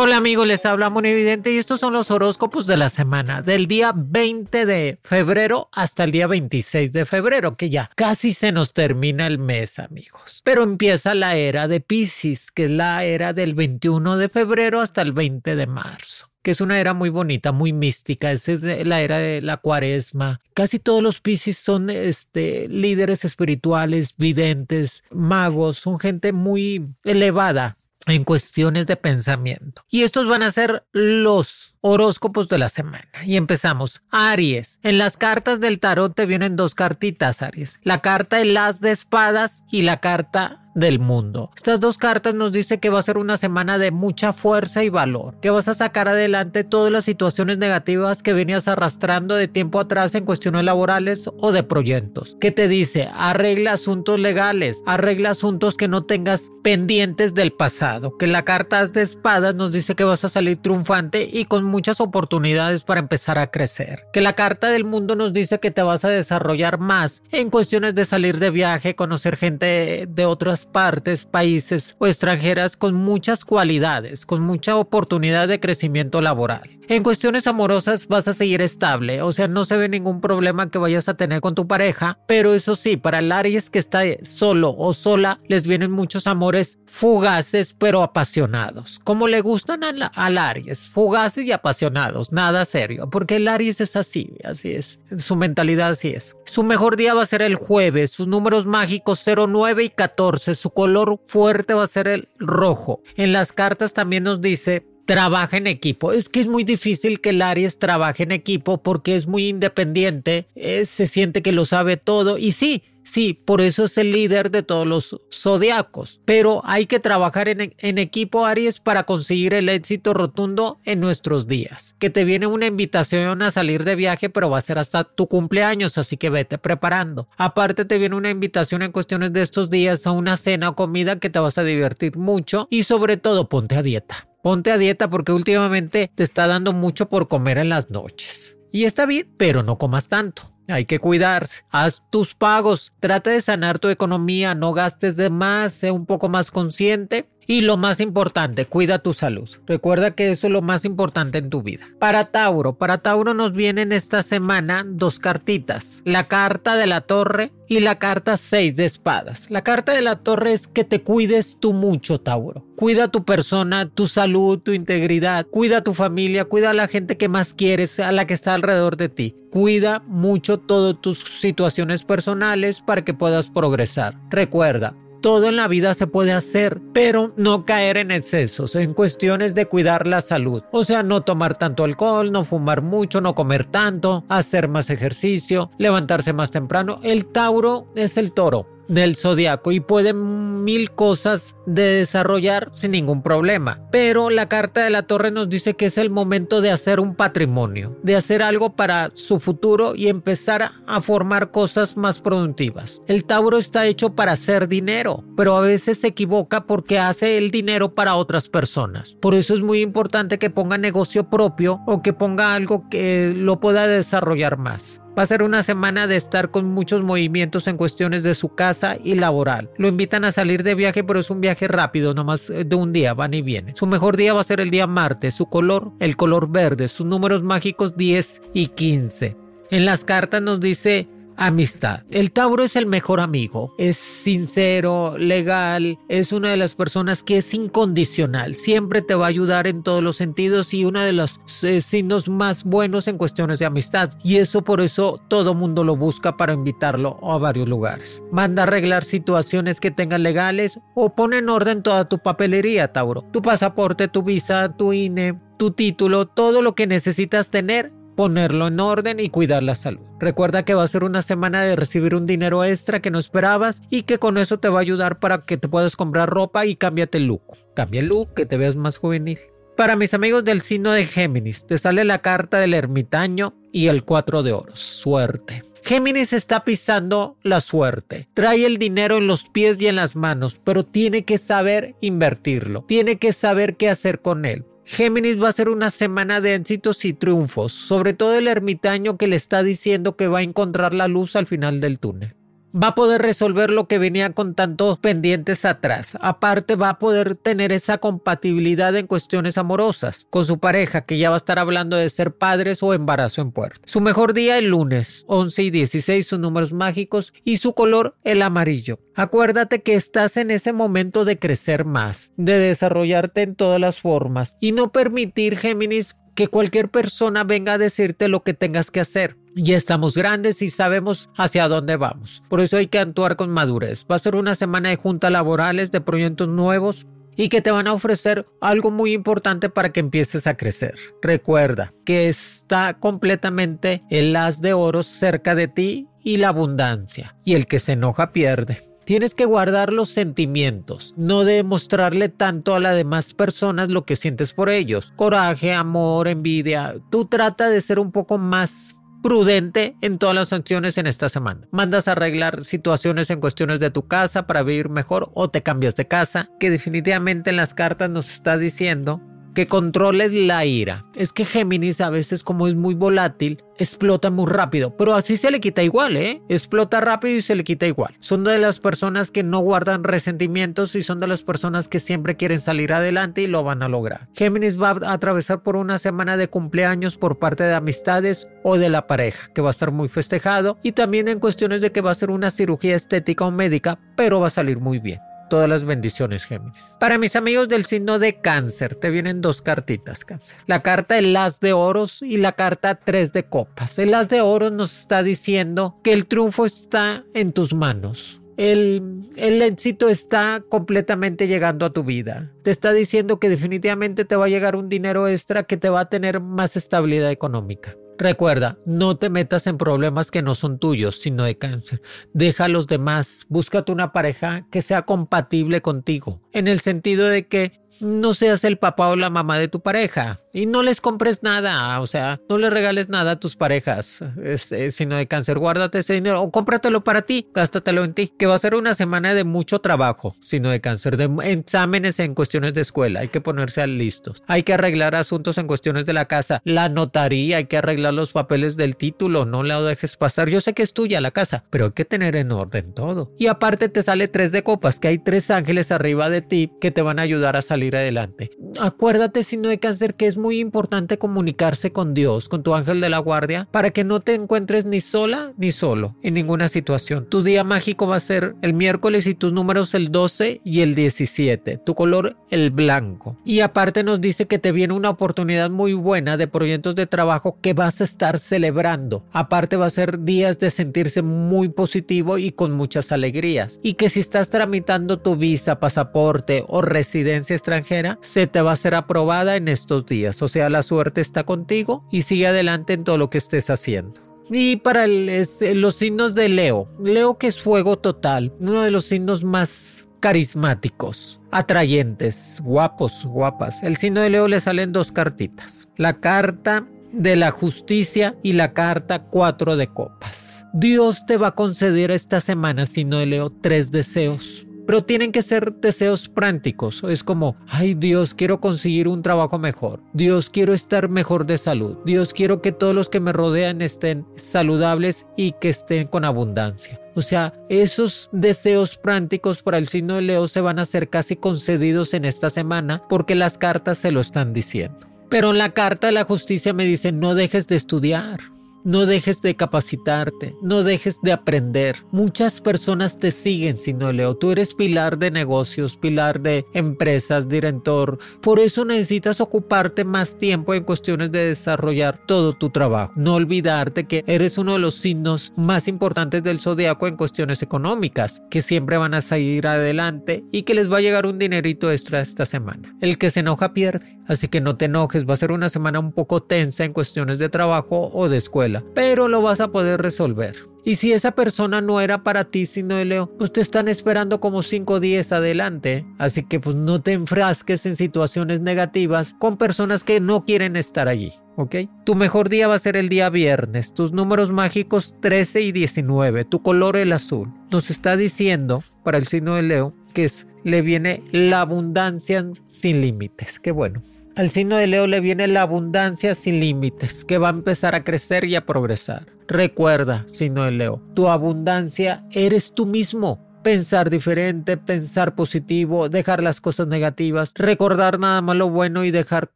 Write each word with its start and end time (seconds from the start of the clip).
Hola 0.00 0.18
amigos, 0.18 0.46
les 0.46 0.64
habla 0.64 0.90
Muy 0.90 1.08
Evidente 1.08 1.52
y 1.52 1.58
estos 1.58 1.80
son 1.80 1.92
los 1.92 2.12
horóscopos 2.12 2.68
de 2.68 2.76
la 2.76 2.88
semana, 2.88 3.42
del 3.42 3.66
día 3.66 3.92
20 3.96 4.64
de 4.64 5.00
febrero 5.02 5.70
hasta 5.72 6.04
el 6.04 6.12
día 6.12 6.28
26 6.28 6.92
de 6.92 7.04
febrero, 7.04 7.56
que 7.56 7.68
ya 7.68 7.90
casi 7.96 8.32
se 8.32 8.52
nos 8.52 8.74
termina 8.74 9.26
el 9.26 9.40
mes 9.40 9.80
amigos. 9.80 10.40
Pero 10.44 10.62
empieza 10.62 11.14
la 11.14 11.34
era 11.34 11.66
de 11.66 11.80
Pisces, 11.80 12.52
que 12.52 12.66
es 12.66 12.70
la 12.70 13.02
era 13.02 13.32
del 13.32 13.56
21 13.56 14.18
de 14.18 14.28
febrero 14.28 14.80
hasta 14.80 15.02
el 15.02 15.12
20 15.12 15.56
de 15.56 15.66
marzo 15.66 16.30
que 16.40 16.52
es 16.52 16.60
una 16.62 16.80
era 16.80 16.94
muy 16.94 17.10
bonita, 17.10 17.50
muy 17.52 17.74
mística, 17.74 18.30
esa 18.30 18.52
es 18.52 18.62
la 18.62 19.02
era 19.02 19.18
de 19.18 19.42
la 19.42 19.58
cuaresma. 19.58 20.40
Casi 20.54 20.78
todos 20.78 21.02
los 21.02 21.20
Pisces 21.20 21.58
son 21.58 21.90
este, 21.90 22.68
líderes 22.68 23.24
espirituales, 23.26 24.14
videntes, 24.16 25.02
magos, 25.10 25.76
son 25.76 25.98
gente 25.98 26.32
muy 26.32 26.86
elevada 27.04 27.76
en 28.14 28.24
cuestiones 28.24 28.86
de 28.86 28.96
pensamiento. 28.96 29.84
Y 29.88 30.02
estos 30.02 30.26
van 30.26 30.42
a 30.42 30.50
ser 30.50 30.84
los 30.92 31.76
horóscopos 31.80 32.48
de 32.48 32.58
la 32.58 32.68
semana. 32.68 33.08
Y 33.24 33.36
empezamos. 33.36 34.02
Aries. 34.10 34.80
En 34.82 34.98
las 34.98 35.16
cartas 35.16 35.60
del 35.60 35.80
tarot 35.80 36.14
te 36.14 36.26
vienen 36.26 36.56
dos 36.56 36.74
cartitas, 36.74 37.42
Aries. 37.42 37.80
La 37.82 38.00
carta 38.00 38.36
de 38.36 38.44
las 38.44 38.80
de 38.80 38.90
espadas 38.90 39.62
y 39.70 39.82
la 39.82 40.00
carta 40.00 40.67
del 40.78 40.98
mundo. 40.98 41.50
Estas 41.56 41.80
dos 41.80 41.98
cartas 41.98 42.34
nos 42.34 42.52
dice 42.52 42.78
que 42.78 42.90
va 42.90 42.98
a 42.98 43.02
ser 43.02 43.18
una 43.18 43.36
semana 43.36 43.78
de 43.78 43.90
mucha 43.90 44.32
fuerza 44.32 44.82
y 44.84 44.88
valor, 44.88 45.38
que 45.40 45.50
vas 45.50 45.68
a 45.68 45.74
sacar 45.74 46.08
adelante 46.08 46.64
todas 46.64 46.92
las 46.92 47.04
situaciones 47.04 47.58
negativas 47.58 48.22
que 48.22 48.32
venías 48.32 48.68
arrastrando 48.68 49.34
de 49.34 49.48
tiempo 49.48 49.80
atrás 49.80 50.14
en 50.14 50.24
cuestiones 50.24 50.64
laborales 50.64 51.28
o 51.38 51.52
de 51.52 51.62
proyectos. 51.62 52.36
Que 52.40 52.50
te 52.50 52.68
dice, 52.68 53.08
arregla 53.16 53.72
asuntos 53.72 54.18
legales, 54.20 54.82
arregla 54.86 55.30
asuntos 55.30 55.76
que 55.76 55.88
no 55.88 56.04
tengas 56.04 56.50
pendientes 56.62 57.34
del 57.34 57.52
pasado. 57.52 58.16
Que 58.16 58.26
la 58.26 58.44
carta 58.44 58.86
de 58.86 59.02
espadas 59.02 59.54
nos 59.54 59.72
dice 59.72 59.94
que 59.94 60.04
vas 60.04 60.24
a 60.24 60.28
salir 60.28 60.58
triunfante 60.58 61.28
y 61.30 61.46
con 61.46 61.64
muchas 61.64 62.00
oportunidades 62.00 62.82
para 62.82 63.00
empezar 63.00 63.38
a 63.38 63.50
crecer. 63.50 64.04
Que 64.12 64.20
la 64.20 64.34
carta 64.34 64.68
del 64.68 64.84
mundo 64.84 65.16
nos 65.16 65.32
dice 65.32 65.58
que 65.58 65.70
te 65.70 65.82
vas 65.82 66.04
a 66.04 66.08
desarrollar 66.08 66.78
más 66.78 67.22
en 67.32 67.50
cuestiones 67.50 67.94
de 67.94 68.04
salir 68.04 68.38
de 68.38 68.50
viaje, 68.50 68.94
conocer 68.94 69.36
gente 69.36 70.06
de 70.08 70.26
otras 70.26 70.67
partes, 70.68 71.24
países 71.24 71.96
o 71.98 72.06
extranjeras 72.06 72.76
con 72.76 72.94
muchas 72.94 73.44
cualidades, 73.44 74.26
con 74.26 74.42
mucha 74.42 74.76
oportunidad 74.76 75.48
de 75.48 75.60
crecimiento 75.60 76.20
laboral. 76.20 76.78
En 76.90 77.02
cuestiones 77.02 77.46
amorosas 77.46 78.08
vas 78.08 78.28
a 78.28 78.32
seguir 78.32 78.62
estable, 78.62 79.20
o 79.20 79.30
sea, 79.30 79.46
no 79.46 79.66
se 79.66 79.76
ve 79.76 79.90
ningún 79.90 80.22
problema 80.22 80.70
que 80.70 80.78
vayas 80.78 81.06
a 81.10 81.18
tener 81.18 81.42
con 81.42 81.54
tu 81.54 81.66
pareja, 81.66 82.18
pero 82.26 82.54
eso 82.54 82.76
sí, 82.76 82.96
para 82.96 83.18
el 83.18 83.30
Aries 83.30 83.68
que 83.68 83.78
está 83.78 84.00
solo 84.22 84.74
o 84.74 84.94
sola, 84.94 85.38
les 85.48 85.66
vienen 85.66 85.90
muchos 85.90 86.26
amores 86.26 86.78
fugaces 86.86 87.74
pero 87.78 88.02
apasionados, 88.02 89.00
como 89.04 89.28
le 89.28 89.42
gustan 89.42 89.84
al, 89.84 90.10
al 90.14 90.38
Aries, 90.38 90.88
fugaces 90.88 91.44
y 91.44 91.52
apasionados, 91.52 92.32
nada 92.32 92.64
serio, 92.64 93.10
porque 93.10 93.36
el 93.36 93.48
Aries 93.48 93.82
es 93.82 93.94
así, 93.94 94.32
así 94.42 94.72
es, 94.72 94.98
su 95.18 95.36
mentalidad 95.36 95.90
así 95.90 96.08
es. 96.08 96.36
Su 96.46 96.62
mejor 96.62 96.96
día 96.96 97.12
va 97.12 97.22
a 97.22 97.26
ser 97.26 97.42
el 97.42 97.56
jueves, 97.56 98.12
sus 98.12 98.28
números 98.28 98.64
mágicos 98.64 99.22
09 99.26 99.84
y 99.84 99.90
14, 99.90 100.54
su 100.58 100.70
color 100.70 101.20
fuerte 101.24 101.72
va 101.72 101.84
a 101.84 101.86
ser 101.86 102.08
el 102.08 102.28
rojo. 102.38 103.00
En 103.16 103.32
las 103.32 103.52
cartas 103.52 103.94
también 103.94 104.24
nos 104.24 104.40
dice 104.40 104.86
trabaja 105.08 105.56
en 105.56 105.66
equipo. 105.66 106.12
Es 106.12 106.28
que 106.28 106.40
es 106.40 106.46
muy 106.46 106.64
difícil 106.64 107.22
que 107.22 107.30
el 107.30 107.40
Aries 107.40 107.78
trabaje 107.78 108.24
en 108.24 108.30
equipo 108.30 108.82
porque 108.82 109.16
es 109.16 109.26
muy 109.26 109.48
independiente, 109.48 110.48
eh, 110.54 110.84
se 110.84 111.06
siente 111.06 111.40
que 111.40 111.50
lo 111.50 111.64
sabe 111.64 111.96
todo 111.96 112.36
y 112.36 112.52
sí, 112.52 112.82
Sí, 113.04 113.32
por 113.32 113.62
eso 113.62 113.84
es 113.84 113.96
el 113.96 114.12
líder 114.12 114.50
de 114.50 114.62
todos 114.62 114.86
los 114.86 115.18
zodiacos. 115.32 116.20
Pero 116.26 116.60
hay 116.66 116.84
que 116.84 117.00
trabajar 117.00 117.48
en, 117.48 117.74
en, 117.78 117.96
equipo, 117.96 118.44
Aries, 118.44 118.80
para 118.80 119.04
conseguir 119.04 119.54
el 119.54 119.70
éxito 119.70 120.12
rotundo 120.12 120.78
en 120.84 121.00
nuestros 121.00 121.46
días. 121.46 121.94
Que 121.98 122.10
te 122.10 122.24
viene 122.24 122.46
una 122.46 122.66
invitación 122.66 123.40
a 123.40 123.50
salir 123.50 123.84
de 123.84 123.96
viaje, 123.96 124.28
pero 124.28 124.50
va 124.50 124.58
a 124.58 124.60
ser 124.60 124.78
hasta 124.78 125.04
tu 125.04 125.26
cumpleaños, 125.26 125.96
así 125.96 126.18
que 126.18 126.28
vete 126.28 126.58
preparando. 126.58 127.28
Aparte, 127.38 127.86
te 127.86 127.96
viene 127.96 128.14
una 128.14 128.28
invitación 128.28 128.82
en 128.82 128.92
cuestiones 128.92 129.32
de 129.32 129.40
estos 129.40 129.70
días 129.70 130.06
a 130.06 130.10
una 130.10 130.36
cena 130.36 130.68
o 130.68 130.76
comida 130.76 131.18
que 131.18 131.30
te 131.30 131.38
vas 131.38 131.56
a 131.56 131.64
divertir 131.64 132.18
mucho 132.18 132.68
y 132.70 132.82
sobre 132.82 133.16
todo 133.16 133.48
ponte 133.48 133.74
a 133.76 133.82
dieta. 133.82 134.27
Ponte 134.48 134.70
a 134.70 134.78
dieta 134.78 135.10
porque 135.10 135.32
últimamente 135.32 136.10
te 136.14 136.22
está 136.22 136.46
dando 136.46 136.72
mucho 136.72 137.10
por 137.10 137.28
comer 137.28 137.58
en 137.58 137.68
las 137.68 137.90
noches. 137.90 138.58
Y 138.72 138.84
está 138.84 139.04
bien, 139.04 139.30
pero 139.36 139.62
no 139.62 139.76
comas 139.76 140.08
tanto. 140.08 140.54
Hay 140.68 140.86
que 140.86 140.98
cuidarse. 140.98 141.64
Haz 141.68 142.02
tus 142.08 142.34
pagos. 142.34 142.94
Trata 142.98 143.28
de 143.28 143.42
sanar 143.42 143.78
tu 143.78 143.88
economía. 143.88 144.54
No 144.54 144.72
gastes 144.72 145.18
de 145.18 145.28
más. 145.28 145.74
Sé 145.74 145.90
un 145.90 146.06
poco 146.06 146.30
más 146.30 146.50
consciente. 146.50 147.28
Y 147.50 147.62
lo 147.62 147.78
más 147.78 147.98
importante, 148.00 148.66
cuida 148.66 148.98
tu 148.98 149.14
salud. 149.14 149.48
Recuerda 149.66 150.10
que 150.10 150.30
eso 150.30 150.48
es 150.48 150.52
lo 150.52 150.60
más 150.60 150.84
importante 150.84 151.38
en 151.38 151.48
tu 151.48 151.62
vida. 151.62 151.86
Para 151.98 152.26
Tauro, 152.26 152.74
para 152.74 152.98
Tauro 152.98 153.32
nos 153.32 153.54
vienen 153.54 153.90
esta 153.90 154.22
semana 154.22 154.84
dos 154.86 155.18
cartitas. 155.18 156.02
La 156.04 156.24
carta 156.24 156.76
de 156.76 156.86
la 156.86 157.00
torre 157.00 157.50
y 157.66 157.80
la 157.80 157.98
carta 157.98 158.36
6 158.36 158.76
de 158.76 158.84
espadas. 158.84 159.50
La 159.50 159.62
carta 159.62 159.94
de 159.94 160.02
la 160.02 160.16
torre 160.16 160.52
es 160.52 160.66
que 160.66 160.84
te 160.84 161.02
cuides 161.02 161.56
tú 161.58 161.72
mucho, 161.72 162.20
Tauro. 162.20 162.66
Cuida 162.76 163.08
tu 163.08 163.24
persona, 163.24 163.88
tu 163.88 164.08
salud, 164.08 164.58
tu 164.58 164.72
integridad. 164.72 165.46
Cuida 165.46 165.82
tu 165.82 165.94
familia, 165.94 166.44
cuida 166.44 166.70
a 166.70 166.74
la 166.74 166.86
gente 166.86 167.16
que 167.16 167.28
más 167.28 167.54
quieres, 167.54 167.98
a 167.98 168.12
la 168.12 168.26
que 168.26 168.34
está 168.34 168.52
alrededor 168.52 168.98
de 168.98 169.08
ti. 169.08 169.34
Cuida 169.50 170.02
mucho 170.06 170.58
todas 170.58 171.00
tus 171.00 171.20
situaciones 171.20 172.04
personales 172.04 172.82
para 172.82 173.06
que 173.06 173.14
puedas 173.14 173.48
progresar. 173.48 174.20
Recuerda, 174.28 174.94
todo 175.20 175.48
en 175.48 175.56
la 175.56 175.68
vida 175.68 175.94
se 175.94 176.06
puede 176.06 176.32
hacer, 176.32 176.80
pero 176.92 177.32
no 177.36 177.64
caer 177.64 177.96
en 177.96 178.10
excesos, 178.10 178.74
en 178.76 178.94
cuestiones 178.94 179.54
de 179.54 179.66
cuidar 179.66 180.06
la 180.06 180.20
salud. 180.20 180.62
O 180.72 180.84
sea, 180.84 181.02
no 181.02 181.22
tomar 181.22 181.56
tanto 181.56 181.84
alcohol, 181.84 182.32
no 182.32 182.44
fumar 182.44 182.82
mucho, 182.82 183.20
no 183.20 183.34
comer 183.34 183.66
tanto, 183.66 184.24
hacer 184.28 184.68
más 184.68 184.90
ejercicio, 184.90 185.70
levantarse 185.78 186.32
más 186.32 186.50
temprano. 186.50 187.00
El 187.02 187.26
Tauro 187.26 187.88
es 187.94 188.16
el 188.16 188.32
toro 188.32 188.77
del 188.88 189.16
zodiaco 189.16 189.72
y 189.72 189.80
puede 189.80 190.12
mil 190.12 190.90
cosas 190.90 191.56
de 191.66 191.82
desarrollar 191.82 192.68
sin 192.72 192.92
ningún 192.92 193.22
problema. 193.22 193.80
Pero 193.90 194.30
la 194.30 194.48
carta 194.48 194.84
de 194.84 194.90
la 194.90 195.02
torre 195.02 195.30
nos 195.30 195.48
dice 195.48 195.74
que 195.74 195.86
es 195.86 195.98
el 195.98 196.10
momento 196.10 196.60
de 196.60 196.70
hacer 196.70 197.00
un 197.00 197.14
patrimonio, 197.14 197.96
de 198.02 198.16
hacer 198.16 198.42
algo 198.42 198.74
para 198.74 199.10
su 199.14 199.40
futuro 199.40 199.94
y 199.94 200.08
empezar 200.08 200.70
a 200.86 201.00
formar 201.00 201.50
cosas 201.50 201.96
más 201.96 202.20
productivas. 202.20 203.00
El 203.06 203.24
Tauro 203.24 203.58
está 203.58 203.86
hecho 203.86 204.14
para 204.14 204.32
hacer 204.32 204.68
dinero, 204.68 205.24
pero 205.36 205.56
a 205.56 205.60
veces 205.60 206.00
se 206.00 206.08
equivoca 206.08 206.66
porque 206.66 206.98
hace 206.98 207.38
el 207.38 207.50
dinero 207.50 207.94
para 207.94 208.16
otras 208.16 208.48
personas. 208.48 209.16
Por 209.20 209.34
eso 209.34 209.54
es 209.54 209.60
muy 209.60 209.80
importante 209.80 210.38
que 210.38 210.50
ponga 210.50 210.78
negocio 210.78 211.28
propio 211.28 211.80
o 211.86 212.02
que 212.02 212.12
ponga 212.12 212.54
algo 212.54 212.88
que 212.88 213.32
lo 213.34 213.60
pueda 213.60 213.86
desarrollar 213.86 214.58
más. 214.58 215.00
Va 215.18 215.22
a 215.22 215.26
ser 215.26 215.42
una 215.42 215.64
semana 215.64 216.06
de 216.06 216.14
estar 216.14 216.52
con 216.52 216.66
muchos 216.66 217.02
movimientos 217.02 217.66
en 217.66 217.76
cuestiones 217.76 218.22
de 218.22 218.36
su 218.36 218.50
casa 218.50 218.98
y 219.02 219.16
laboral. 219.16 219.68
Lo 219.76 219.88
invitan 219.88 220.24
a 220.24 220.30
salir 220.30 220.62
de 220.62 220.76
viaje, 220.76 221.02
pero 221.02 221.18
es 221.18 221.28
un 221.28 221.40
viaje 221.40 221.66
rápido, 221.66 222.14
nomás 222.14 222.46
de 222.46 222.76
un 222.76 222.92
día, 222.92 223.14
van 223.14 223.34
y 223.34 223.42
vienen. 223.42 223.74
Su 223.74 223.88
mejor 223.88 224.16
día 224.16 224.32
va 224.32 224.42
a 224.42 224.44
ser 224.44 224.60
el 224.60 224.70
día 224.70 224.86
martes, 224.86 225.34
su 225.34 225.46
color, 225.46 225.90
el 225.98 226.16
color 226.16 226.48
verde, 226.48 226.86
sus 226.86 227.04
números 227.04 227.42
mágicos 227.42 227.96
10 227.96 228.42
y 228.54 228.68
15. 228.68 229.36
En 229.72 229.84
las 229.84 230.04
cartas 230.04 230.40
nos 230.40 230.60
dice 230.60 231.08
Amistad. 231.40 232.00
El 232.10 232.32
Tauro 232.32 232.64
es 232.64 232.74
el 232.74 232.86
mejor 232.86 233.20
amigo. 233.20 233.72
Es 233.78 233.96
sincero, 233.96 235.16
legal, 235.16 235.96
es 236.08 236.32
una 236.32 236.50
de 236.50 236.56
las 236.56 236.74
personas 236.74 237.22
que 237.22 237.36
es 237.36 237.54
incondicional. 237.54 238.56
Siempre 238.56 239.02
te 239.02 239.14
va 239.14 239.26
a 239.26 239.28
ayudar 239.28 239.68
en 239.68 239.84
todos 239.84 240.02
los 240.02 240.16
sentidos 240.16 240.74
y 240.74 240.84
uno 240.84 241.00
de 241.00 241.12
los 241.12 241.38
eh, 241.62 241.80
signos 241.80 242.28
más 242.28 242.64
buenos 242.64 243.06
en 243.06 243.18
cuestiones 243.18 243.60
de 243.60 243.66
amistad. 243.66 244.10
Y 244.24 244.38
eso 244.38 244.62
por 244.62 244.80
eso 244.80 245.20
todo 245.28 245.54
mundo 245.54 245.84
lo 245.84 245.94
busca 245.94 246.36
para 246.36 246.54
invitarlo 246.54 247.20
a 247.22 247.38
varios 247.38 247.68
lugares. 247.68 248.20
Manda 248.32 248.62
a 248.62 248.66
arreglar 248.66 249.04
situaciones 249.04 249.78
que 249.78 249.92
tengan 249.92 250.24
legales 250.24 250.80
o 250.96 251.14
pone 251.14 251.38
en 251.38 251.50
orden 251.50 251.84
toda 251.84 252.06
tu 252.06 252.18
papelería, 252.18 252.92
Tauro. 252.92 253.22
Tu 253.32 253.42
pasaporte, 253.42 254.08
tu 254.08 254.24
visa, 254.24 254.74
tu 254.76 254.92
INE, 254.92 255.38
tu 255.56 255.70
título, 255.70 256.26
todo 256.26 256.62
lo 256.62 256.74
que 256.74 256.86
necesitas 256.86 257.50
tener 257.50 257.92
ponerlo 258.18 258.66
en 258.66 258.80
orden 258.80 259.20
y 259.20 259.30
cuidar 259.30 259.62
la 259.62 259.76
salud. 259.76 260.00
Recuerda 260.18 260.64
que 260.64 260.74
va 260.74 260.82
a 260.82 260.88
ser 260.88 261.04
una 261.04 261.22
semana 261.22 261.62
de 261.62 261.76
recibir 261.76 262.16
un 262.16 262.26
dinero 262.26 262.64
extra 262.64 262.98
que 262.98 263.12
no 263.12 263.20
esperabas 263.20 263.80
y 263.90 264.02
que 264.02 264.18
con 264.18 264.38
eso 264.38 264.58
te 264.58 264.68
va 264.68 264.80
a 264.80 264.82
ayudar 264.82 265.20
para 265.20 265.38
que 265.38 265.56
te 265.56 265.68
puedas 265.68 265.94
comprar 265.94 266.28
ropa 266.28 266.66
y 266.66 266.74
cámbiate 266.74 267.18
el 267.18 267.26
look. 267.26 267.44
Cambia 267.76 268.00
el 268.00 268.08
look, 268.08 268.34
que 268.34 268.44
te 268.44 268.56
veas 268.56 268.74
más 268.74 268.98
juvenil. 268.98 269.38
Para 269.76 269.94
mis 269.94 270.14
amigos 270.14 270.44
del 270.44 270.62
signo 270.62 270.90
de 270.90 271.06
Géminis, 271.06 271.64
te 271.64 271.78
sale 271.78 272.02
la 272.02 272.18
carta 272.18 272.58
del 272.58 272.74
ermitaño 272.74 273.54
y 273.70 273.86
el 273.86 274.02
cuatro 274.02 274.42
de 274.42 274.52
oros. 274.52 274.80
Suerte. 274.80 275.62
Géminis 275.84 276.32
está 276.32 276.64
pisando 276.64 277.36
la 277.44 277.60
suerte. 277.60 278.28
Trae 278.34 278.66
el 278.66 278.78
dinero 278.78 279.18
en 279.18 279.28
los 279.28 279.48
pies 279.48 279.80
y 279.80 279.86
en 279.86 279.94
las 279.94 280.16
manos, 280.16 280.60
pero 280.64 280.84
tiene 280.84 281.24
que 281.24 281.38
saber 281.38 281.94
invertirlo. 282.00 282.84
Tiene 282.88 283.18
que 283.18 283.30
saber 283.30 283.76
qué 283.76 283.88
hacer 283.88 284.20
con 284.20 284.44
él. 284.44 284.64
Géminis 284.90 285.40
va 285.40 285.50
a 285.50 285.52
ser 285.52 285.68
una 285.68 285.90
semana 285.90 286.40
de 286.40 286.54
éxitos 286.54 287.04
y 287.04 287.12
triunfos, 287.12 287.72
sobre 287.72 288.14
todo 288.14 288.38
el 288.38 288.48
ermitaño 288.48 289.18
que 289.18 289.26
le 289.26 289.36
está 289.36 289.62
diciendo 289.62 290.16
que 290.16 290.28
va 290.28 290.38
a 290.38 290.42
encontrar 290.42 290.94
la 290.94 291.08
luz 291.08 291.36
al 291.36 291.46
final 291.46 291.82
del 291.82 291.98
túnel 291.98 292.37
va 292.74 292.88
a 292.88 292.94
poder 292.94 293.22
resolver 293.22 293.70
lo 293.70 293.88
que 293.88 293.98
venía 293.98 294.32
con 294.32 294.54
tantos 294.54 294.98
pendientes 294.98 295.64
atrás. 295.64 296.16
Aparte 296.20 296.76
va 296.76 296.90
a 296.90 296.98
poder 296.98 297.36
tener 297.36 297.72
esa 297.72 297.98
compatibilidad 297.98 298.94
en 298.96 299.06
cuestiones 299.06 299.58
amorosas 299.58 300.26
con 300.30 300.44
su 300.44 300.58
pareja 300.58 301.02
que 301.02 301.18
ya 301.18 301.30
va 301.30 301.36
a 301.36 301.38
estar 301.38 301.58
hablando 301.58 301.96
de 301.96 302.08
ser 302.10 302.34
padres 302.34 302.82
o 302.82 302.94
embarazo 302.94 303.40
en 303.40 303.52
puerta. 303.52 303.80
Su 303.86 304.00
mejor 304.00 304.34
día 304.34 304.58
el 304.58 304.68
lunes 304.68 305.24
11 305.28 305.62
y 305.62 305.70
16 305.70 306.26
sus 306.26 306.38
números 306.38 306.72
mágicos 306.72 307.32
y 307.44 307.58
su 307.58 307.74
color 307.74 308.16
el 308.24 308.42
amarillo. 308.42 308.98
Acuérdate 309.14 309.82
que 309.82 309.94
estás 309.94 310.36
en 310.36 310.50
ese 310.50 310.72
momento 310.72 311.24
de 311.24 311.38
crecer 311.38 311.84
más, 311.84 312.32
de 312.36 312.58
desarrollarte 312.58 313.42
en 313.42 313.56
todas 313.56 313.80
las 313.80 314.00
formas 314.00 314.56
y 314.60 314.72
no 314.72 314.92
permitir 314.92 315.56
Géminis 315.56 316.14
que 316.38 316.46
cualquier 316.46 316.88
persona 316.88 317.42
venga 317.42 317.72
a 317.72 317.78
decirte 317.78 318.28
lo 318.28 318.44
que 318.44 318.54
tengas 318.54 318.92
que 318.92 319.00
hacer. 319.00 319.36
Ya 319.56 319.76
estamos 319.76 320.14
grandes 320.14 320.62
y 320.62 320.68
sabemos 320.68 321.30
hacia 321.36 321.66
dónde 321.66 321.96
vamos. 321.96 322.44
Por 322.48 322.60
eso 322.60 322.76
hay 322.76 322.86
que 322.86 323.00
actuar 323.00 323.34
con 323.34 323.50
madurez. 323.50 324.06
Va 324.08 324.14
a 324.14 324.20
ser 324.20 324.36
una 324.36 324.54
semana 324.54 324.90
de 324.90 324.94
juntas 324.94 325.32
laborales, 325.32 325.90
de 325.90 326.00
proyectos 326.00 326.46
nuevos 326.46 327.08
y 327.34 327.48
que 327.48 327.60
te 327.60 327.72
van 327.72 327.88
a 327.88 327.92
ofrecer 327.92 328.46
algo 328.60 328.92
muy 328.92 329.14
importante 329.14 329.68
para 329.68 329.90
que 329.90 329.98
empieces 329.98 330.46
a 330.46 330.56
crecer. 330.56 330.94
Recuerda 331.20 331.92
que 332.04 332.28
está 332.28 333.00
completamente 333.00 334.04
el 334.08 334.36
as 334.36 334.60
de 334.60 334.74
oro 334.74 335.02
cerca 335.02 335.56
de 335.56 335.66
ti 335.66 336.06
y 336.22 336.36
la 336.36 336.50
abundancia. 336.50 337.36
Y 337.44 337.54
el 337.54 337.66
que 337.66 337.80
se 337.80 337.94
enoja 337.94 338.30
pierde. 338.30 338.87
Tienes 339.08 339.34
que 339.34 339.46
guardar 339.46 339.90
los 339.90 340.10
sentimientos, 340.10 341.14
no 341.16 341.46
demostrarle 341.46 342.28
tanto 342.28 342.74
a 342.74 342.78
las 342.78 342.94
demás 342.94 343.32
personas 343.32 343.88
lo 343.88 344.04
que 344.04 344.16
sientes 344.16 344.52
por 344.52 344.68
ellos. 344.68 345.14
Coraje, 345.16 345.72
amor, 345.72 346.28
envidia. 346.28 346.94
Tú 347.08 347.24
trata 347.24 347.70
de 347.70 347.80
ser 347.80 348.00
un 348.00 348.10
poco 348.10 348.36
más 348.36 348.96
prudente 349.22 349.96
en 350.02 350.18
todas 350.18 350.34
las 350.34 350.52
acciones 350.52 350.98
en 350.98 351.06
esta 351.06 351.30
semana. 351.30 351.66
Mandas 351.70 352.06
a 352.06 352.12
arreglar 352.12 352.64
situaciones 352.64 353.30
en 353.30 353.40
cuestiones 353.40 353.80
de 353.80 353.90
tu 353.90 354.06
casa 354.06 354.46
para 354.46 354.62
vivir 354.62 354.90
mejor 354.90 355.30
o 355.32 355.48
te 355.48 355.62
cambias 355.62 355.96
de 355.96 356.06
casa, 356.06 356.50
que 356.60 356.68
definitivamente 356.68 357.48
en 357.48 357.56
las 357.56 357.72
cartas 357.72 358.10
nos 358.10 358.30
está 358.30 358.58
diciendo 358.58 359.22
que 359.54 359.66
controles 359.66 360.32
la 360.32 360.64
ira. 360.64 361.04
Es 361.14 361.32
que 361.32 361.44
Géminis 361.44 362.00
a 362.00 362.10
veces 362.10 362.42
como 362.42 362.68
es 362.68 362.74
muy 362.74 362.94
volátil, 362.94 363.62
explota 363.78 364.30
muy 364.30 364.46
rápido, 364.46 364.96
pero 364.96 365.14
así 365.14 365.36
se 365.36 365.50
le 365.50 365.60
quita 365.60 365.82
igual, 365.82 366.16
¿eh? 366.16 366.42
Explota 366.48 367.00
rápido 367.00 367.36
y 367.36 367.42
se 367.42 367.54
le 367.54 367.64
quita 367.64 367.86
igual. 367.86 368.16
Son 368.20 368.44
de 368.44 368.58
las 368.58 368.80
personas 368.80 369.30
que 369.30 369.42
no 369.42 369.60
guardan 369.60 370.04
resentimientos 370.04 370.94
y 370.94 371.02
son 371.02 371.20
de 371.20 371.26
las 371.26 371.42
personas 371.42 371.88
que 371.88 372.00
siempre 372.00 372.36
quieren 372.36 372.58
salir 372.58 372.92
adelante 372.92 373.42
y 373.42 373.46
lo 373.46 373.64
van 373.64 373.82
a 373.82 373.88
lograr. 373.88 374.28
Géminis 374.34 374.80
va 374.80 374.90
a 374.90 375.12
atravesar 375.12 375.62
por 375.62 375.76
una 375.76 375.98
semana 375.98 376.36
de 376.36 376.48
cumpleaños 376.48 377.16
por 377.16 377.38
parte 377.38 377.64
de 377.64 377.74
amistades 377.74 378.48
o 378.64 378.78
de 378.78 378.90
la 378.90 379.06
pareja, 379.06 379.48
que 379.54 379.62
va 379.62 379.68
a 379.68 379.70
estar 379.70 379.92
muy 379.92 380.08
festejado 380.08 380.78
y 380.82 380.92
también 380.92 381.28
en 381.28 381.40
cuestiones 381.40 381.80
de 381.80 381.92
que 381.92 382.00
va 382.00 382.10
a 382.10 382.14
ser 382.14 382.30
una 382.30 382.50
cirugía 382.50 382.96
estética 382.96 383.44
o 383.44 383.50
médica, 383.50 383.98
pero 384.16 384.40
va 384.40 384.48
a 384.48 384.50
salir 384.50 384.78
muy 384.78 384.98
bien 384.98 385.20
todas 385.48 385.68
las 385.68 385.84
bendiciones, 385.84 386.44
Géminis. 386.44 386.94
Para 387.00 387.18
mis 387.18 387.36
amigos 387.36 387.68
del 387.68 387.84
signo 387.86 388.18
de 388.18 388.40
cáncer, 388.40 388.94
te 388.94 389.10
vienen 389.10 389.40
dos 389.40 389.62
cartitas, 389.62 390.24
cáncer. 390.24 390.56
La 390.66 390.82
carta 390.82 391.18
el 391.18 391.36
as 391.36 391.60
de 391.60 391.72
oros 391.72 392.22
y 392.22 392.36
la 392.36 392.52
carta 392.52 392.94
tres 392.94 393.32
de 393.32 393.44
copas. 393.44 393.98
El 393.98 394.14
as 394.14 394.28
de 394.28 394.40
oros 394.40 394.72
nos 394.72 395.00
está 395.00 395.22
diciendo 395.22 395.98
que 396.02 396.12
el 396.12 396.26
triunfo 396.26 396.64
está 396.64 397.24
en 397.34 397.52
tus 397.52 397.74
manos. 397.74 398.40
El, 398.56 399.30
el, 399.36 399.62
éxito 399.62 400.08
está 400.08 400.64
completamente 400.68 401.46
llegando 401.46 401.86
a 401.86 401.90
tu 401.90 402.02
vida. 402.02 402.50
Te 402.64 402.72
está 402.72 402.92
diciendo 402.92 403.38
que 403.38 403.48
definitivamente 403.48 404.24
te 404.24 404.34
va 404.34 404.46
a 404.46 404.48
llegar 404.48 404.74
un 404.74 404.88
dinero 404.88 405.28
extra 405.28 405.62
que 405.62 405.76
te 405.76 405.88
va 405.88 406.00
a 406.00 406.08
tener 406.08 406.40
más 406.40 406.76
estabilidad 406.76 407.30
económica. 407.30 407.96
Recuerda, 408.18 408.78
no 408.84 409.16
te 409.16 409.30
metas 409.30 409.68
en 409.68 409.78
problemas 409.78 410.32
que 410.32 410.42
no 410.42 410.56
son 410.56 410.80
tuyos, 410.80 411.20
sino 411.20 411.44
de 411.44 411.56
cáncer. 411.56 412.02
Deja 412.32 412.64
a 412.64 412.68
los 412.68 412.88
demás, 412.88 413.46
búscate 413.48 413.92
una 413.92 414.12
pareja 414.12 414.66
que 414.72 414.82
sea 414.82 415.02
compatible 415.02 415.82
contigo, 415.82 416.42
en 416.52 416.66
el 416.66 416.80
sentido 416.80 417.28
de 417.28 417.46
que 417.46 417.80
no 418.00 418.34
seas 418.34 418.64
el 418.64 418.76
papá 418.76 419.08
o 419.08 419.16
la 419.16 419.30
mamá 419.30 419.58
de 419.58 419.68
tu 419.68 419.80
pareja. 419.80 420.40
Y 420.52 420.66
no 420.66 420.82
les 420.82 421.00
compres 421.00 421.42
nada, 421.42 422.00
o 422.00 422.06
sea, 422.06 422.40
no 422.48 422.58
le 422.58 422.70
regales 422.70 423.08
nada 423.08 423.32
a 423.32 423.40
tus 423.40 423.54
parejas, 423.54 424.24
este, 424.42 424.90
sino 424.90 425.16
de 425.16 425.28
cáncer, 425.28 425.58
guárdate 425.58 425.98
ese 425.98 426.14
dinero 426.14 426.42
o 426.42 426.50
cómpratelo 426.50 427.04
para 427.04 427.22
ti, 427.22 427.46
gástatelo 427.54 428.02
en 428.02 428.14
ti, 428.14 428.32
que 428.36 428.46
va 428.46 428.54
a 428.54 428.58
ser 428.58 428.74
una 428.74 428.94
semana 428.94 429.34
de 429.34 429.44
mucho 429.44 429.80
trabajo, 429.80 430.34
sino 430.42 430.70
de 430.70 430.80
cáncer, 430.80 431.16
de 431.16 431.30
exámenes 431.52 432.18
en 432.18 432.34
cuestiones 432.34 432.74
de 432.74 432.80
escuela, 432.80 433.20
hay 433.20 433.28
que 433.28 433.40
ponerse 433.40 433.82
al 433.82 433.98
listos, 433.98 434.42
hay 434.46 434.62
que 434.62 434.74
arreglar 434.74 435.14
asuntos 435.14 435.58
en 435.58 435.66
cuestiones 435.66 436.06
de 436.06 436.12
la 436.12 436.24
casa, 436.24 436.60
la 436.64 436.88
notaría, 436.88 437.58
hay 437.58 437.66
que 437.66 437.76
arreglar 437.76 438.14
los 438.14 438.32
papeles 438.32 438.76
del 438.76 438.96
título, 438.96 439.44
no 439.44 439.62
la 439.62 439.80
dejes 439.82 440.16
pasar, 440.16 440.48
yo 440.48 440.60
sé 440.60 440.72
que 440.72 440.82
es 440.82 440.92
tuya 440.92 441.20
la 441.20 441.30
casa, 441.30 441.64
pero 441.70 441.86
hay 441.86 441.92
que 441.92 442.04
tener 442.04 442.34
en 442.34 442.50
orden 442.50 442.94
todo. 442.94 443.32
Y 443.38 443.46
aparte 443.46 443.88
te 443.88 444.02
sale 444.02 444.26
tres 444.28 444.50
de 444.50 444.64
copas, 444.64 444.98
que 444.98 445.08
hay 445.08 445.18
tres 445.18 445.50
ángeles 445.50 445.92
arriba 445.92 446.30
de 446.30 446.42
ti 446.42 446.72
que 446.80 446.90
te 446.90 447.02
van 447.02 447.18
a 447.18 447.22
ayudar 447.22 447.56
a 447.56 447.62
salir 447.62 447.87
adelante. 447.96 448.50
Acuérdate, 448.80 449.42
sino 449.42 449.68
de 449.68 449.78
cáncer, 449.78 450.14
que 450.14 450.26
es 450.26 450.36
muy 450.36 450.60
importante 450.60 451.18
comunicarse 451.18 451.90
con 451.90 452.14
Dios, 452.14 452.48
con 452.48 452.62
tu 452.62 452.74
ángel 452.74 453.00
de 453.00 453.08
la 453.08 453.18
guardia, 453.18 453.68
para 453.70 453.90
que 453.90 454.04
no 454.04 454.20
te 454.20 454.34
encuentres 454.34 454.84
ni 454.84 455.00
sola 455.00 455.52
ni 455.56 455.70
solo 455.70 456.16
en 456.22 456.34
ninguna 456.34 456.68
situación. 456.68 457.26
Tu 457.28 457.42
día 457.42 457.64
mágico 457.64 458.06
va 458.06 458.16
a 458.16 458.20
ser 458.20 458.54
el 458.62 458.74
miércoles 458.74 459.26
y 459.26 459.34
tus 459.34 459.52
números 459.52 459.94
el 459.94 460.10
12 460.10 460.60
y 460.64 460.80
el 460.80 460.94
17. 460.94 461.78
Tu 461.78 461.94
color 461.94 462.36
el 462.50 462.70
blanco. 462.70 463.36
Y 463.44 463.60
aparte 463.60 464.04
nos 464.04 464.20
dice 464.20 464.46
que 464.46 464.58
te 464.58 464.72
viene 464.72 464.94
una 464.94 465.10
oportunidad 465.10 465.70
muy 465.70 465.94
buena 465.94 466.36
de 466.36 466.48
proyectos 466.48 466.94
de 466.94 467.06
trabajo 467.06 467.58
que 467.60 467.74
vas 467.74 468.00
a 468.00 468.04
estar 468.04 468.38
celebrando. 468.38 469.24
Aparte 469.32 469.76
va 469.76 469.86
a 469.86 469.90
ser 469.90 470.20
días 470.20 470.58
de 470.58 470.70
sentirse 470.70 471.22
muy 471.22 471.68
positivo 471.68 472.38
y 472.38 472.52
con 472.52 472.72
muchas 472.72 473.12
alegrías. 473.12 473.80
Y 473.82 473.94
que 473.94 474.08
si 474.08 474.20
estás 474.20 474.50
tramitando 474.50 475.18
tu 475.18 475.36
visa, 475.36 475.80
pasaporte 475.80 476.64
o 476.66 476.82
residencia 476.82 477.54
extranjera, 477.54 477.77
se 478.20 478.46
te 478.46 478.62
va 478.62 478.72
a 478.72 478.76
ser 478.76 478.94
aprobada 478.94 479.56
en 479.56 479.68
estos 479.68 480.06
días. 480.06 480.42
O 480.42 480.48
sea, 480.48 480.68
la 480.70 480.82
suerte 480.82 481.20
está 481.20 481.44
contigo 481.44 482.04
y 482.10 482.22
sigue 482.22 482.46
adelante 482.46 482.92
en 482.92 483.04
todo 483.04 483.18
lo 483.18 483.30
que 483.30 483.38
estés 483.38 483.70
haciendo. 483.70 484.20
Y 484.50 484.76
para 484.76 485.06
los 485.06 485.94
signos 485.94 486.34
de 486.34 486.48
Leo, 486.48 486.88
Leo 487.02 487.36
que 487.36 487.48
es 487.48 487.60
fuego 487.60 487.98
total, 487.98 488.52
uno 488.60 488.82
de 488.82 488.90
los 488.90 489.04
signos 489.04 489.44
más 489.44 490.08
carismáticos, 490.20 491.38
atrayentes, 491.50 492.60
guapos, 492.64 493.24
guapas. 493.26 493.82
El 493.82 493.96
signo 493.98 494.22
de 494.22 494.30
Leo 494.30 494.48
le 494.48 494.60
salen 494.60 494.92
dos 494.92 495.12
cartitas. 495.12 495.86
La 495.96 496.20
carta 496.20 496.86
de 497.12 497.36
la 497.36 497.50
justicia 497.50 498.36
y 498.42 498.54
la 498.54 498.72
carta 498.72 499.22
cuatro 499.22 499.76
de 499.76 499.88
copas. 499.88 500.66
Dios 500.72 501.24
te 501.26 501.36
va 501.36 501.48
a 501.48 501.54
conceder 501.54 502.10
esta 502.10 502.40
semana, 502.40 502.86
signo 502.86 503.18
de 503.18 503.26
Leo, 503.26 503.50
tres 503.50 503.90
deseos 503.90 504.67
pero 504.88 505.04
tienen 505.04 505.32
que 505.32 505.42
ser 505.42 505.74
deseos 505.74 506.30
prácticos. 506.30 507.04
Es 507.04 507.22
como, 507.22 507.56
ay 507.68 507.92
Dios, 507.92 508.32
quiero 508.34 508.58
conseguir 508.58 509.06
un 509.06 509.20
trabajo 509.20 509.58
mejor. 509.58 510.00
Dios, 510.14 510.48
quiero 510.48 510.72
estar 510.72 511.10
mejor 511.10 511.44
de 511.44 511.58
salud. 511.58 511.98
Dios, 512.06 512.32
quiero 512.32 512.62
que 512.62 512.72
todos 512.72 512.94
los 512.94 513.10
que 513.10 513.20
me 513.20 513.34
rodean 513.34 513.82
estén 513.82 514.26
saludables 514.34 515.26
y 515.36 515.52
que 515.60 515.68
estén 515.68 516.08
con 516.08 516.24
abundancia. 516.24 517.02
O 517.14 517.20
sea, 517.20 517.52
esos 517.68 518.30
deseos 518.32 518.96
prácticos 518.96 519.62
para 519.62 519.76
el 519.76 519.88
signo 519.88 520.14
de 520.14 520.22
Leo 520.22 520.48
se 520.48 520.62
van 520.62 520.78
a 520.78 520.86
ser 520.86 521.10
casi 521.10 521.36
concedidos 521.36 522.14
en 522.14 522.24
esta 522.24 522.48
semana 522.48 523.02
porque 523.10 523.34
las 523.34 523.58
cartas 523.58 523.98
se 523.98 524.10
lo 524.10 524.22
están 524.22 524.54
diciendo. 524.54 525.06
Pero 525.28 525.50
en 525.50 525.58
la 525.58 525.74
carta 525.74 526.06
de 526.06 526.14
la 526.14 526.24
justicia 526.24 526.72
me 526.72 526.86
dice, 526.86 527.12
no 527.12 527.34
dejes 527.34 527.68
de 527.68 527.76
estudiar. 527.76 528.40
No 528.88 529.04
dejes 529.04 529.42
de 529.42 529.54
capacitarte, 529.54 530.56
no 530.62 530.82
dejes 530.82 531.20
de 531.20 531.32
aprender. 531.32 532.06
Muchas 532.10 532.62
personas 532.62 533.18
te 533.18 533.32
siguen, 533.32 533.78
si 533.78 533.92
no 533.92 534.12
Leo. 534.12 534.34
Tú 534.34 534.50
eres 534.50 534.72
pilar 534.72 535.18
de 535.18 535.30
negocios, 535.30 535.98
pilar 535.98 536.40
de 536.40 536.64
empresas, 536.72 537.50
director. 537.50 538.18
Por 538.40 538.58
eso 538.58 538.86
necesitas 538.86 539.42
ocuparte 539.42 540.04
más 540.06 540.38
tiempo 540.38 540.72
en 540.72 540.84
cuestiones 540.84 541.30
de 541.30 541.48
desarrollar 541.48 542.24
todo 542.26 542.56
tu 542.56 542.70
trabajo. 542.70 543.12
No 543.14 543.34
olvidarte 543.34 544.06
que 544.06 544.24
eres 544.26 544.56
uno 544.56 544.72
de 544.72 544.78
los 544.78 544.94
signos 544.94 545.52
más 545.54 545.86
importantes 545.86 546.42
del 546.42 546.58
zodiaco 546.58 547.06
en 547.06 547.18
cuestiones 547.18 547.60
económicas, 547.60 548.40
que 548.48 548.62
siempre 548.62 548.96
van 548.96 549.12
a 549.12 549.20
salir 549.20 549.66
adelante 549.66 550.46
y 550.50 550.62
que 550.62 550.72
les 550.72 550.90
va 550.90 550.96
a 550.96 551.02
llegar 551.02 551.26
un 551.26 551.38
dinerito 551.38 551.92
extra 551.92 552.22
esta 552.22 552.46
semana. 552.46 552.96
El 553.02 553.18
que 553.18 553.28
se 553.28 553.40
enoja 553.40 553.74
pierde. 553.74 554.18
Así 554.28 554.46
que 554.48 554.60
no 554.60 554.76
te 554.76 554.84
enojes, 554.84 555.26
va 555.26 555.32
a 555.32 555.38
ser 555.38 555.52
una 555.52 555.70
semana 555.70 555.98
un 555.98 556.12
poco 556.12 556.42
tensa 556.42 556.84
en 556.84 556.92
cuestiones 556.92 557.38
de 557.38 557.48
trabajo 557.48 558.10
o 558.12 558.28
de 558.28 558.36
escuela, 558.36 558.77
pero 558.94 559.28
lo 559.28 559.42
vas 559.42 559.60
a 559.60 559.68
poder 559.68 560.00
resolver. 560.02 560.68
Y 560.84 560.94
si 560.94 561.12
esa 561.12 561.32
persona 561.32 561.80
no 561.80 562.00
era 562.00 562.22
para 562.22 562.44
ti, 562.44 562.64
sino 562.64 562.96
de 562.96 563.04
Leo, 563.04 563.30
pues 563.36 563.52
te 563.52 563.60
están 563.60 563.88
esperando 563.88 564.40
como 564.40 564.62
5 564.62 565.00
días 565.00 565.32
adelante. 565.32 566.06
Así 566.18 566.44
que 566.44 566.60
pues 566.60 566.76
no 566.76 567.02
te 567.02 567.12
enfrasques 567.12 567.84
en 567.84 567.94
situaciones 567.94 568.60
negativas 568.60 569.34
con 569.38 569.58
personas 569.58 570.02
que 570.02 570.20
no 570.20 570.44
quieren 570.46 570.76
estar 570.76 571.08
allí. 571.08 571.34
¿ok? 571.58 571.74
Tu 572.04 572.14
mejor 572.14 572.48
día 572.48 572.68
va 572.68 572.76
a 572.76 572.78
ser 572.78 572.96
el 572.96 573.08
día 573.08 573.28
viernes, 573.30 573.92
tus 573.92 574.12
números 574.12 574.52
mágicos 574.52 575.16
13 575.20 575.62
y 575.62 575.72
19, 575.72 576.44
tu 576.44 576.62
color 576.62 576.96
el 576.96 577.12
azul. 577.12 577.52
Nos 577.70 577.90
está 577.90 578.16
diciendo 578.16 578.82
para 579.02 579.18
el 579.18 579.26
signo 579.26 579.56
de 579.56 579.62
Leo 579.62 579.92
que 580.14 580.24
es, 580.24 580.46
le 580.64 580.82
viene 580.82 581.20
la 581.32 581.62
abundancia 581.62 582.46
sin 582.66 583.00
límites. 583.00 583.58
Qué 583.58 583.72
bueno. 583.72 584.02
Al 584.38 584.50
signo 584.50 584.76
de 584.76 584.86
Leo 584.86 585.08
le 585.08 585.18
viene 585.18 585.48
la 585.48 585.62
abundancia 585.62 586.32
sin 586.36 586.60
límites, 586.60 587.24
que 587.24 587.38
va 587.38 587.48
a 587.48 587.50
empezar 587.50 587.96
a 587.96 588.04
crecer 588.04 588.44
y 588.44 588.54
a 588.54 588.64
progresar. 588.64 589.26
Recuerda, 589.48 590.24
signo 590.28 590.62
de 590.62 590.70
Leo, 590.70 591.02
tu 591.16 591.26
abundancia 591.26 592.24
eres 592.30 592.72
tú 592.72 592.86
mismo. 592.86 593.47
Pensar 593.68 594.08
diferente, 594.08 594.78
pensar 594.78 595.34
positivo, 595.34 596.08
dejar 596.08 596.42
las 596.42 596.58
cosas 596.62 596.86
negativas, 596.86 597.52
recordar 597.54 598.18
nada 598.18 598.40
más 598.40 598.56
lo 598.56 598.70
bueno 598.70 599.04
y 599.04 599.10
dejar 599.10 599.50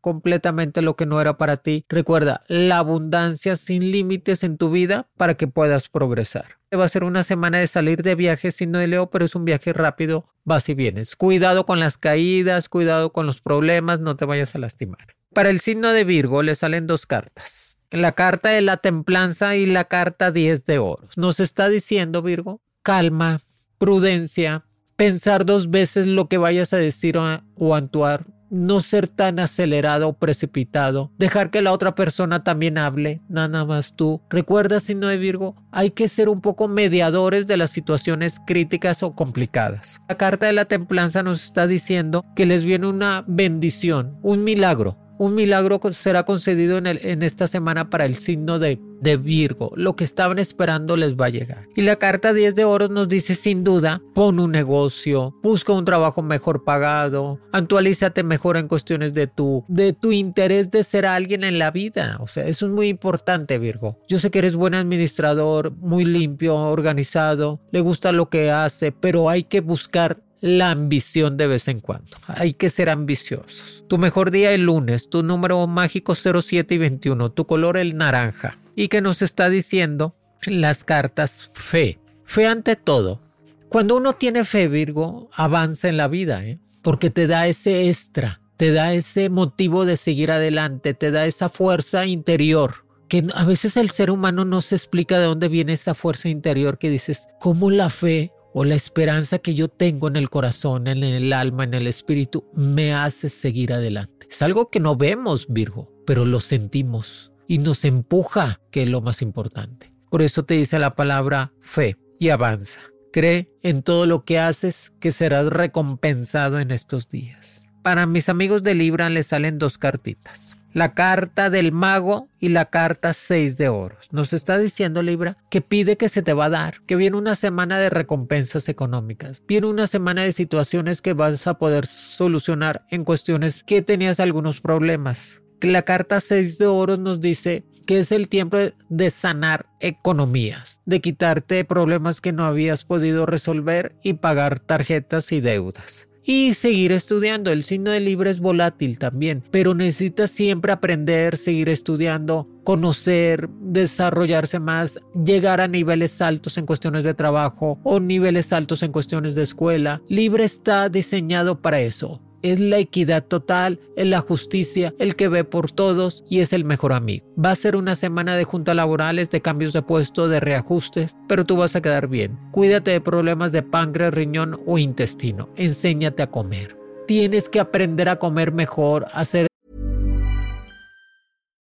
completamente 0.03 0.83
lo 0.83 0.97
que 0.97 1.07
no 1.07 1.19
era 1.19 1.39
para 1.39 1.57
ti. 1.57 1.87
Recuerda, 1.89 2.45
la 2.47 2.77
abundancia 2.77 3.57
sin 3.57 3.91
límites 3.91 4.45
en 4.45 4.59
tu 4.59 4.71
vida 4.71 5.09
para 5.17 5.37
que 5.37 5.49
puedas 5.49 5.89
progresar. 5.89 6.59
Va 6.79 6.85
a 6.85 6.89
ser 6.91 7.05
una 7.05 7.23
semana 7.23 7.61
de 7.61 7.67
salir 7.67 8.03
de 8.03 8.15
viaje, 8.15 8.51
signo 8.51 8.81
de 8.81 8.89
Leo, 8.89 9.09
pero 9.09 9.25
es 9.25 9.35
un 9.35 9.47
viaje 9.47 9.73
rápido, 9.73 10.27
vas 10.45 10.69
y 10.69 10.75
vienes. 10.75 11.17
Cuidado 11.17 11.65
con 11.65 11.81
las 11.81 11.97
caídas, 11.97 12.69
cuidado 12.69 13.15
con 13.15 13.25
los 13.25 13.41
problemas, 13.41 14.01
no 14.01 14.15
te 14.17 14.27
vayas 14.27 14.55
a 14.55 14.59
lastimar. 14.59 15.17
Para 15.33 15.49
el 15.49 15.61
signo 15.61 15.89
de 15.89 16.05
Virgo 16.05 16.43
le 16.43 16.55
salen 16.55 16.87
dos 16.87 17.07
cartas. 17.07 17.79
La 17.91 18.13
carta 18.13 18.51
de 18.51 18.61
la 18.61 18.77
templanza 18.77 19.57
y 19.57 19.65
la 19.65 19.85
carta 19.85 20.31
10 20.31 20.67
de 20.67 20.79
oros. 20.81 21.17
Nos 21.17 21.41
está 21.41 21.71
diciendo, 21.71 22.21
Virgo, 22.21 22.61
calma, 22.83 23.41
prudencia, 23.83 24.65
pensar 24.95 25.45
dos 25.45 25.69
veces 25.69 26.07
lo 26.07 26.29
que 26.29 26.39
vayas 26.39 26.73
a 26.73 26.77
decir 26.77 27.19
o, 27.19 27.75
actuar, 27.75 28.27
no 28.49 28.79
ser 28.79 29.09
tan 29.09 29.41
acelerado 29.41 30.07
o 30.07 30.13
precipitado, 30.13 31.11
dejar 31.19 31.51
que 31.51 31.63
la 31.63 31.73
otra 31.73 31.97
persona 31.97 32.45
también 32.45 32.79
hable, 32.79 33.23
nada 33.29 33.65
más 33.65 33.97
tú. 33.97 34.23
Recuerda, 34.31 34.79
signo 34.79 35.09
de 35.09 35.17
Virgo, 35.17 35.57
hay 35.73 35.91
que 35.91 36.07
ser 36.07 36.29
un 36.29 36.41
poco 36.41 36.69
mediadores 36.69 37.49
de 37.49 37.57
las 37.57 37.71
situaciones 37.71 38.41
críticas 38.47 39.03
o 39.03 39.17
complicadas. 39.17 40.01
La 40.09 40.17
carta 40.17 40.47
de 40.47 40.53
la 40.53 40.67
templanza 40.67 41.25
nos 41.25 41.43
está 41.43 41.67
diciendo 41.67 42.25
que 42.37 42.47
les 42.47 42.63
viene 42.63 42.87
una 42.87 43.25
bendición, 43.27 44.17
un 44.23 44.45
milagro, 44.45 44.97
un 45.23 45.37
milagro 45.37 45.81
será 45.93 46.25
concedido 46.25 46.79
en, 46.79 47.23
esta 47.23 47.47
semana 47.47 47.91
para 47.91 48.07
el 48.07 48.17
signo 48.17 48.59
de, 48.59 48.81
de, 49.01 49.17
Virgo. 49.17 49.71
Lo 49.77 49.95
que 49.95 50.03
estaban 50.03 50.41
esperando 50.41 50.97
les 50.97 51.15
va 51.15 51.27
a 51.27 51.29
llegar. 51.29 51.69
Y 51.77 51.83
la 51.83 51.95
carta 51.95 52.33
10 52.33 52.57
de 52.57 52.65
oros 52.65 52.91
nos 52.91 53.09
dice 53.09 53.37
sin 53.37 53.63
duda, 53.63 54.03
pon 54.15 54.41
un 54.41 54.51
negocio, 54.51 55.33
busca 55.41 55.75
un 55.75 55.85
trabajo 55.85 56.23
mejor 56.23 56.65
pagado, 56.65 57.39
actualízate 57.53 58.25
mejor 58.25 58.57
en 58.57 58.67
cuestiones 58.67 59.15
de 59.15 59.29
tu, 59.29 59.65
de 59.69 59.93
tu 59.93 60.11
interés 60.11 60.73
de 60.73 60.83
ser 60.83 61.07
alguien 61.07 61.45
en 61.45 61.61
la 61.61 61.71
vida. 61.71 62.19
O 62.19 62.27
sea, 62.27 62.45
eso 62.49 62.67
es 62.67 62.73
muy 62.73 62.89
importante, 62.89 63.59
Virgo. 63.59 64.01
Yo 64.09 64.19
sé 64.19 64.33
que 64.33 64.41
eres 64.41 64.57
buen 64.57 64.75
administrador, 64.75 65.71
muy 65.77 66.05
limpio, 66.05 66.57
organizado, 66.57 67.61
le 67.71 67.81
gusta 67.81 68.11
lo 68.11 68.29
que 68.29 68.51
hace, 68.51 68.91
pero 68.91 69.31
hay 69.31 69.45
que 69.45 69.61
buscar 69.61 70.21
la 70.43 70.73
ambición 70.73 71.37
de 71.39 71.47
vez 71.47 71.69
en 71.69 71.81
cuando. 71.81 72.17
Hay 72.27 72.53
que 72.53 72.69
ser 72.69 72.91
ambiciosos. 72.91 73.85
Tu 73.89 73.97
mejor 73.97 74.33
día 74.33 74.53
el 74.53 74.63
lunes, 74.63 75.09
tu 75.09 75.23
número 75.23 75.67
mágico 75.69 76.15
07 76.15 76.75
y 76.75 76.79
21, 76.79 77.31
tu 77.31 77.47
color 77.47 77.79
el 77.79 77.97
naranja. 77.97 78.59
Y 78.75 78.89
que 78.89 79.01
nos 79.01 79.23
está 79.23 79.49
diciendo 79.49 80.15
las 80.45 80.83
cartas 80.83 81.49
fe. 81.55 82.01
Fe 82.25 82.47
ante 82.47 82.75
todo. 82.77 83.21
Cuando 83.69 83.97
uno 83.97 84.15
tiene 84.15 84.45
fe, 84.45 84.67
Virgo, 84.67 85.31
avanza 85.33 85.89
en 85.89 85.97
la 85.97 86.09
vida, 86.09 86.45
¿eh? 86.45 86.59
porque 86.83 87.09
te 87.09 87.29
da 87.29 87.47
ese 87.47 87.89
extra, 87.89 88.41
te 88.57 88.73
da 88.73 88.93
ese 88.93 89.31
motivo 89.31 89.87
de 89.87 89.97
seguir 89.97 90.33
adelante, 90.33 90.93
te 90.93 91.13
da 91.13 91.25
esa 91.25 91.49
fuerza 91.49 92.05
interior 92.05 92.85
que 93.09 93.27
a 93.35 93.45
veces 93.45 93.77
el 93.77 93.91
ser 93.91 94.11
humano 94.11 94.47
no 94.47 94.63
se 94.63 94.75
explica 94.75 95.19
de 95.19 95.27
dónde 95.27 95.49
viene 95.49 95.75
esa 95.75 95.95
fuerza 95.95 96.31
interior 96.31 96.79
que 96.79 96.89
dices, 96.89 97.29
¿cómo 97.41 97.71
la 97.71 97.91
fe 97.91 98.33
o 98.55 98.65
la 98.65 98.75
esperanza 98.75 99.39
que 99.39 99.55
yo 99.55 99.69
tengo 99.69 100.09
en 100.09 100.17
el 100.17 100.31
corazón, 100.31 100.87
en 100.87 101.03
el 101.03 101.33
alma, 101.33 101.65
en 101.65 101.75
el 101.75 101.87
espíritu, 101.87 102.45
me 102.55 102.93
hace 102.95 103.29
seguir 103.29 103.73
adelante. 103.73 104.27
Es 104.31 104.43
algo 104.43 104.71
que 104.71 104.81
no 104.81 104.97
vemos, 104.97 105.47
Virgo, 105.49 105.89
pero 106.07 106.25
lo 106.25 106.41
sentimos 106.41 107.33
y 107.47 107.59
nos 107.59 107.85
empuja, 107.85 108.61
que 108.71 108.83
es 108.85 108.89
lo 108.89 109.01
más 109.01 109.23
importante. 109.23 109.93
Por 110.11 110.23
eso 110.23 110.45
te 110.45 110.55
dice 110.55 110.79
la 110.79 110.95
palabra 110.95 111.53
fe 111.61 111.97
y 112.19 112.29
avanza. 112.29 112.81
Cree 113.13 113.51
en 113.63 113.83
todo 113.83 114.07
lo 114.07 114.25
que 114.25 114.39
haces 114.39 114.93
que 115.01 115.13
serás 115.13 115.47
recompensado 115.47 116.59
en 116.61 116.71
estos 116.71 117.09
días. 117.09 117.65
Para 117.83 118.07
mis 118.07 118.29
amigos 118.29 118.63
de 118.63 118.75
Libra 118.75 119.11
les 119.11 119.27
salen 119.27 119.59
dos 119.59 119.77
cartitas 119.77 120.52
la 120.73 120.95
carta 120.95 121.51
del 121.51 121.73
mago 121.73 122.29
y 122.41 122.49
la 122.49 122.67
carta 122.67 123.13
6 123.13 123.57
de 123.59 123.69
oros. 123.69 124.09
Nos 124.11 124.33
está 124.33 124.59
diciendo 124.59 125.03
Libra 125.03 125.37
que 125.51 125.61
pide 125.61 125.97
que 125.97 126.09
se 126.09 126.23
te 126.23 126.33
va 126.33 126.47
a 126.47 126.51
dar, 126.51 126.81
que 126.87 126.97
viene 126.97 127.17
una 127.17 127.35
semana 127.35 127.79
de 127.79 127.91
recompensas 127.91 128.69
económicas, 128.69 129.43
viene 129.47 129.67
una 129.67 129.87
semana 129.87 130.23
de 130.23 130.33
situaciones 130.33 131.03
que 131.03 131.13
vas 131.13 131.47
a 131.47 131.55
poder 131.55 131.87
solucionar 131.87 132.83
en 132.91 133.05
cuestiones 133.05 133.63
que 133.63 133.83
tenías 133.83 134.21
algunos 134.21 134.61
problemas. 134.61 135.43
La 135.61 135.83
carta 135.83 136.21
6 136.21 136.59
de 136.59 136.67
oros 136.67 136.99
nos 136.99 137.21
dice 137.21 137.65
que 137.87 137.99
es 137.99 138.13
el 138.13 138.29
tiempo 138.29 138.57
de 138.89 139.11
sanar 139.11 139.67
economías, 139.81 140.81
de 140.87 141.01
quitarte 141.01 141.65
problemas 141.65 142.21
que 142.21 142.33
no 142.33 142.45
habías 142.45 142.85
podido 142.85 143.27
resolver 143.27 143.97
y 144.03 144.15
pagar 144.15 144.61
tarjetas 144.61 145.33
y 145.33 145.41
deudas 145.41 146.09
y 146.25 146.55
seguir 146.55 146.93
estudiando. 146.93 147.51
El 147.51 147.65
signo 147.65 147.91
de 147.91 148.01
Libra 148.01 148.31
es 148.31 148.41
volátil 148.41 148.99
también, 148.99 149.43
pero 149.51 149.75
necesita 149.75 150.27
siempre 150.27 150.73
aprender, 150.73 151.37
seguir 151.37 151.69
estudiando, 151.69 152.49
conocer, 152.65 153.49
desarrollarse 153.61 154.59
más, 154.59 155.01
llegar 155.25 155.61
a 155.61 155.69
niveles 155.69 156.21
altos 156.21 156.59
en 156.59 156.67
cuestiones 156.67 157.05
de 157.05 157.15
trabajo 157.15 157.79
o 157.83 158.01
niveles 158.01 158.53
altos 158.53 158.83
en 158.83 158.93
cuestiones 158.93 159.35
de 159.35 159.43
escuela. 159.43 160.03
Libra 160.09 160.45
está 160.45 160.89
diseñado 160.89 161.61
para 161.61 161.81
eso 161.81 162.21
es 162.43 162.61
la 162.61 162.79
equidad 162.79 163.25
total, 163.25 163.81
es 163.97 164.07
la 164.07 164.21
justicia, 164.21 164.95
el 164.99 165.17
que 165.17 165.29
ve 165.29 165.45
por 165.45 165.71
todos 165.71 166.25
y 166.29 166.41
es 166.41 166.53
el 166.53 166.65
mejor 166.65 166.93
amigo. 166.93 167.27
Va 167.43 167.51
a 167.51 167.57
ser 167.57 167.77
una 167.77 167.95
semana 167.95 168.37
de 168.37 168.45
juntas 168.45 168.77
laborales, 168.77 169.31
de 169.31 169.41
cambios 169.41 169.73
de 169.73 169.83
puesto, 169.83 170.29
de 170.29 170.41
reajustes, 170.41 171.17
pero 171.29 171.45
tú 171.45 171.57
vas 171.57 171.77
a 171.77 171.83
quedar 171.83 172.09
bien. 172.09 172.39
Cuídate 172.51 172.91
de 172.91 173.01
problemas 173.01 173.53
de 173.53 173.63
páncreas, 173.63 174.15
riñón 174.15 174.61
o 174.67 174.79
intestino. 174.79 175.49
Enséñate 175.57 176.23
a 176.23 176.31
comer. 176.31 176.77
Tienes 177.07 177.49
que 177.49 177.61
aprender 177.61 178.09
a 178.09 178.17
comer 178.17 178.53
mejor, 178.53 179.07
a 179.13 179.21
hacer 179.21 179.52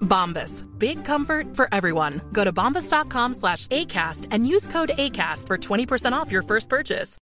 Bombas. 0.00 0.64
Big 0.78 1.04
comfort 1.04 1.54
for 1.54 1.68
everyone. 1.70 2.22
Go 2.32 2.44
to 2.44 2.52
bombas.com 2.52 3.34
slash 3.34 3.66
ACAST 3.68 4.28
and 4.30 4.46
use 4.46 4.66
code 4.66 4.92
ACAST 4.96 5.46
for 5.46 5.58
20% 5.58 6.12
off 6.12 6.32
your 6.32 6.42
first 6.42 6.70
purchase. 6.70 7.18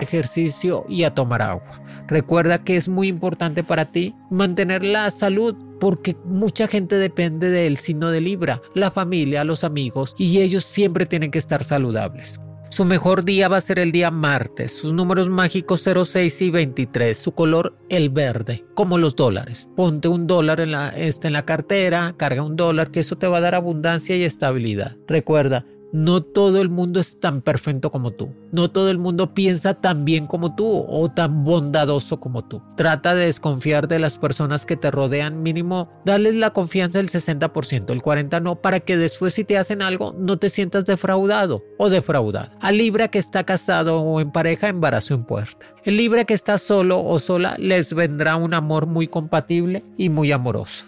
ejercicio 0.00 0.84
y 0.88 1.04
a 1.04 1.14
tomar 1.14 1.42
agua. 1.42 1.82
Recuerda 2.08 2.64
que 2.64 2.76
es 2.76 2.88
muy 2.88 3.08
importante 3.08 3.62
para 3.62 3.84
ti 3.84 4.14
mantener 4.30 4.84
la 4.84 5.10
salud 5.10 5.54
porque 5.78 6.16
mucha 6.24 6.66
gente 6.66 6.96
depende 6.96 7.50
del 7.50 7.78
signo 7.78 8.10
de 8.10 8.20
Libra, 8.20 8.60
la 8.74 8.90
familia, 8.90 9.44
los 9.44 9.64
amigos 9.64 10.14
y 10.18 10.40
ellos 10.40 10.64
siempre 10.64 11.06
tienen 11.06 11.30
que 11.30 11.38
estar 11.38 11.64
saludables. 11.64 12.40
Su 12.70 12.84
mejor 12.84 13.24
día 13.24 13.48
va 13.48 13.56
a 13.56 13.60
ser 13.60 13.80
el 13.80 13.90
día 13.90 14.12
martes, 14.12 14.72
sus 14.72 14.92
números 14.92 15.28
mágicos 15.28 15.82
06 15.82 16.40
y 16.40 16.50
23, 16.50 17.18
su 17.18 17.32
color 17.32 17.76
el 17.88 18.10
verde, 18.10 18.64
como 18.76 18.96
los 18.96 19.16
dólares. 19.16 19.68
Ponte 19.74 20.06
un 20.06 20.28
dólar 20.28 20.60
en 20.60 20.70
la, 20.70 20.90
este, 20.90 21.26
en 21.26 21.32
la 21.32 21.44
cartera, 21.44 22.14
carga 22.16 22.44
un 22.44 22.54
dólar, 22.54 22.92
que 22.92 23.00
eso 23.00 23.18
te 23.18 23.26
va 23.26 23.38
a 23.38 23.40
dar 23.40 23.56
abundancia 23.56 24.16
y 24.16 24.22
estabilidad. 24.22 24.96
Recuerda, 25.08 25.66
no 25.92 26.22
todo 26.22 26.60
el 26.60 26.68
mundo 26.68 27.00
es 27.00 27.18
tan 27.20 27.42
perfecto 27.42 27.90
como 27.90 28.12
tú. 28.12 28.34
No 28.52 28.70
todo 28.70 28.90
el 28.90 28.98
mundo 28.98 29.34
piensa 29.34 29.74
tan 29.74 30.04
bien 30.04 30.26
como 30.26 30.54
tú 30.54 30.84
o 30.88 31.08
tan 31.10 31.44
bondadoso 31.44 32.20
como 32.20 32.44
tú. 32.44 32.62
Trata 32.76 33.14
de 33.14 33.26
desconfiar 33.26 33.88
de 33.88 33.98
las 33.98 34.18
personas 34.18 34.66
que 34.66 34.76
te 34.76 34.90
rodean, 34.90 35.42
mínimo 35.42 35.90
darles 36.04 36.34
la 36.34 36.50
confianza 36.50 36.98
del 36.98 37.08
60%, 37.08 37.90
el 37.90 38.02
40% 38.02 38.42
no, 38.42 38.56
para 38.56 38.80
que 38.80 38.96
después 38.96 39.34
si 39.34 39.44
te 39.44 39.58
hacen 39.58 39.82
algo 39.82 40.14
no 40.18 40.38
te 40.38 40.50
sientas 40.50 40.86
defraudado 40.86 41.64
o 41.78 41.90
defraudada. 41.90 42.56
Al 42.60 42.78
Libra 42.78 43.08
que 43.08 43.18
está 43.18 43.44
casado 43.44 44.00
o 44.00 44.20
en 44.20 44.32
pareja, 44.32 44.68
embarazo 44.68 45.14
en 45.14 45.24
puerta. 45.24 45.66
El 45.84 45.96
Libra 45.96 46.24
que 46.24 46.34
está 46.34 46.58
solo 46.58 47.02
o 47.04 47.18
sola 47.20 47.56
les 47.58 47.92
vendrá 47.94 48.36
un 48.36 48.54
amor 48.54 48.86
muy 48.86 49.06
compatible 49.06 49.82
y 49.96 50.08
muy 50.08 50.32
amoroso. 50.32 50.84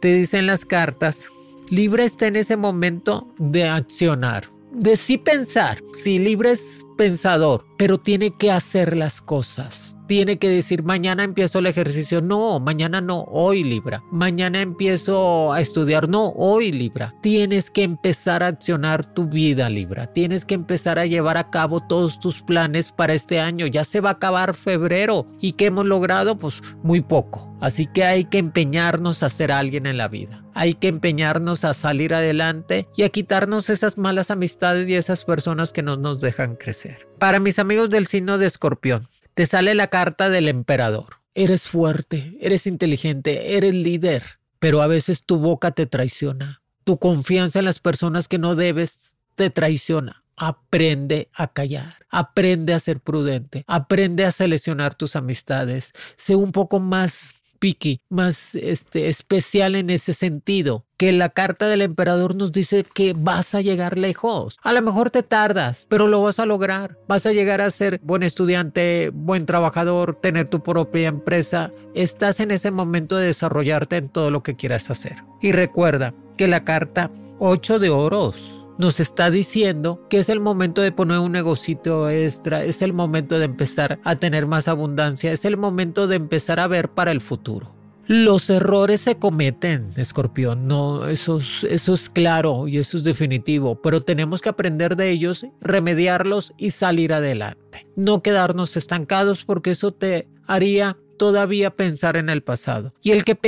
Te 0.00 0.14
dicen 0.14 0.46
las 0.46 0.64
cartas 0.64 1.30
Libra 1.70 2.02
está 2.02 2.26
en 2.26 2.34
ese 2.34 2.56
momento 2.56 3.32
de 3.38 3.64
accionar, 3.64 4.50
de 4.72 4.96
sí 4.96 5.18
pensar. 5.18 5.80
Sí, 5.94 6.18
Libra 6.18 6.50
es 6.50 6.84
pensador, 7.00 7.64
pero 7.78 7.96
tiene 7.96 8.36
que 8.36 8.52
hacer 8.52 8.94
las 8.94 9.22
cosas. 9.22 9.96
Tiene 10.06 10.38
que 10.38 10.50
decir, 10.50 10.82
mañana 10.82 11.24
empiezo 11.24 11.60
el 11.60 11.66
ejercicio. 11.66 12.20
No, 12.20 12.60
mañana 12.60 13.00
no, 13.00 13.22
hoy 13.22 13.64
Libra. 13.64 14.02
Mañana 14.10 14.60
empiezo 14.60 15.50
a 15.50 15.62
estudiar. 15.62 16.10
No, 16.10 16.28
hoy 16.36 16.72
Libra. 16.72 17.14
Tienes 17.22 17.70
que 17.70 17.84
empezar 17.84 18.42
a 18.42 18.48
accionar 18.48 19.14
tu 19.14 19.26
vida 19.28 19.70
Libra. 19.70 20.08
Tienes 20.08 20.44
que 20.44 20.54
empezar 20.54 20.98
a 20.98 21.06
llevar 21.06 21.38
a 21.38 21.48
cabo 21.48 21.80
todos 21.80 22.20
tus 22.20 22.42
planes 22.42 22.92
para 22.92 23.14
este 23.14 23.40
año. 23.40 23.66
Ya 23.66 23.84
se 23.84 24.02
va 24.02 24.10
a 24.10 24.14
acabar 24.14 24.54
febrero. 24.54 25.26
¿Y 25.40 25.52
qué 25.52 25.66
hemos 25.66 25.86
logrado? 25.86 26.36
Pues 26.36 26.60
muy 26.82 27.00
poco. 27.00 27.56
Así 27.60 27.86
que 27.86 28.04
hay 28.04 28.24
que 28.24 28.38
empeñarnos 28.38 29.22
a 29.22 29.30
ser 29.30 29.52
alguien 29.52 29.86
en 29.86 29.96
la 29.96 30.08
vida. 30.08 30.44
Hay 30.54 30.74
que 30.74 30.88
empeñarnos 30.88 31.64
a 31.64 31.72
salir 31.72 32.14
adelante 32.14 32.88
y 32.96 33.04
a 33.04 33.10
quitarnos 33.10 33.70
esas 33.70 33.96
malas 33.96 34.30
amistades 34.30 34.88
y 34.88 34.96
esas 34.96 35.24
personas 35.24 35.72
que 35.72 35.82
no 35.82 35.96
nos 35.96 36.20
dejan 36.20 36.56
crecer. 36.56 36.89
Para 37.18 37.40
mis 37.40 37.58
amigos 37.58 37.90
del 37.90 38.06
signo 38.06 38.38
de 38.38 38.46
escorpión, 38.46 39.08
te 39.34 39.46
sale 39.46 39.74
la 39.74 39.88
carta 39.88 40.28
del 40.28 40.48
emperador. 40.48 41.16
Eres 41.34 41.68
fuerte, 41.68 42.36
eres 42.40 42.66
inteligente, 42.66 43.56
eres 43.56 43.74
líder, 43.74 44.38
pero 44.58 44.82
a 44.82 44.86
veces 44.86 45.24
tu 45.24 45.38
boca 45.38 45.70
te 45.70 45.86
traiciona. 45.86 46.62
Tu 46.84 46.98
confianza 46.98 47.60
en 47.60 47.64
las 47.64 47.78
personas 47.78 48.28
que 48.28 48.38
no 48.38 48.54
debes 48.54 49.16
te 49.36 49.50
traiciona. 49.50 50.24
Aprende 50.36 51.28
a 51.34 51.48
callar, 51.48 51.96
aprende 52.08 52.72
a 52.72 52.80
ser 52.80 53.00
prudente, 53.00 53.64
aprende 53.66 54.24
a 54.24 54.30
seleccionar 54.30 54.94
tus 54.94 55.14
amistades, 55.14 55.92
sé 56.16 56.34
un 56.34 56.52
poco 56.52 56.80
más 56.80 57.34
picky, 57.60 58.00
más 58.08 58.56
este, 58.56 59.08
especial 59.08 59.76
en 59.76 59.90
ese 59.90 60.12
sentido. 60.12 60.86
Que 60.96 61.12
la 61.12 61.28
carta 61.28 61.68
del 61.68 61.82
emperador 61.82 62.34
nos 62.34 62.52
dice 62.52 62.84
que 62.84 63.14
vas 63.16 63.54
a 63.54 63.60
llegar 63.60 63.96
lejos. 63.96 64.58
A 64.62 64.72
lo 64.72 64.82
mejor 64.82 65.10
te 65.10 65.22
tardas, 65.22 65.86
pero 65.88 66.08
lo 66.08 66.22
vas 66.22 66.40
a 66.40 66.46
lograr. 66.46 66.98
Vas 67.06 67.24
a 67.26 67.32
llegar 67.32 67.60
a 67.60 67.70
ser 67.70 68.00
buen 68.02 68.22
estudiante, 68.22 69.10
buen 69.14 69.46
trabajador, 69.46 70.18
tener 70.20 70.48
tu 70.48 70.62
propia 70.62 71.08
empresa. 71.08 71.72
Estás 71.94 72.40
en 72.40 72.50
ese 72.50 72.70
momento 72.70 73.16
de 73.16 73.26
desarrollarte 73.26 73.96
en 73.96 74.08
todo 74.08 74.30
lo 74.30 74.42
que 74.42 74.56
quieras 74.56 74.90
hacer. 74.90 75.22
Y 75.40 75.52
recuerda 75.52 76.14
que 76.36 76.48
la 76.48 76.64
carta 76.64 77.10
8 77.38 77.78
de 77.78 77.90
oros 77.90 78.59
nos 78.80 78.98
está 78.98 79.30
diciendo 79.30 80.00
que 80.08 80.18
es 80.18 80.30
el 80.30 80.40
momento 80.40 80.80
de 80.80 80.90
poner 80.90 81.18
un 81.18 81.32
negocito 81.32 82.08
extra, 82.08 82.64
es 82.64 82.80
el 82.80 82.94
momento 82.94 83.38
de 83.38 83.44
empezar 83.44 84.00
a 84.04 84.16
tener 84.16 84.46
más 84.46 84.68
abundancia, 84.68 85.32
es 85.32 85.44
el 85.44 85.58
momento 85.58 86.06
de 86.06 86.16
empezar 86.16 86.58
a 86.58 86.66
ver 86.66 86.88
para 86.88 87.12
el 87.12 87.20
futuro. 87.20 87.76
Los 88.06 88.48
errores 88.48 89.02
se 89.02 89.18
cometen, 89.18 89.92
escorpión, 89.96 90.66
no, 90.66 91.06
eso 91.06 91.38
es, 91.38 92.10
claro 92.10 92.66
y 92.66 92.78
eso 92.78 92.96
es 92.96 93.04
definitivo, 93.04 93.80
pero 93.82 94.02
tenemos 94.02 94.40
que 94.40 94.48
aprender 94.48 94.96
de 94.96 95.10
ellos, 95.10 95.46
remediarlos 95.60 96.54
y 96.56 96.70
salir 96.70 97.12
adelante. 97.12 97.86
No 97.96 98.22
quedarnos 98.22 98.78
estancados 98.78 99.44
porque 99.44 99.72
eso 99.72 99.92
te 99.92 100.26
haría 100.46 100.96
todavía 101.18 101.70
pensar 101.70 102.16
en 102.16 102.30
el 102.30 102.42
pasado. 102.42 102.94
Y 103.02 103.10
el 103.10 103.24
que, 103.24 103.38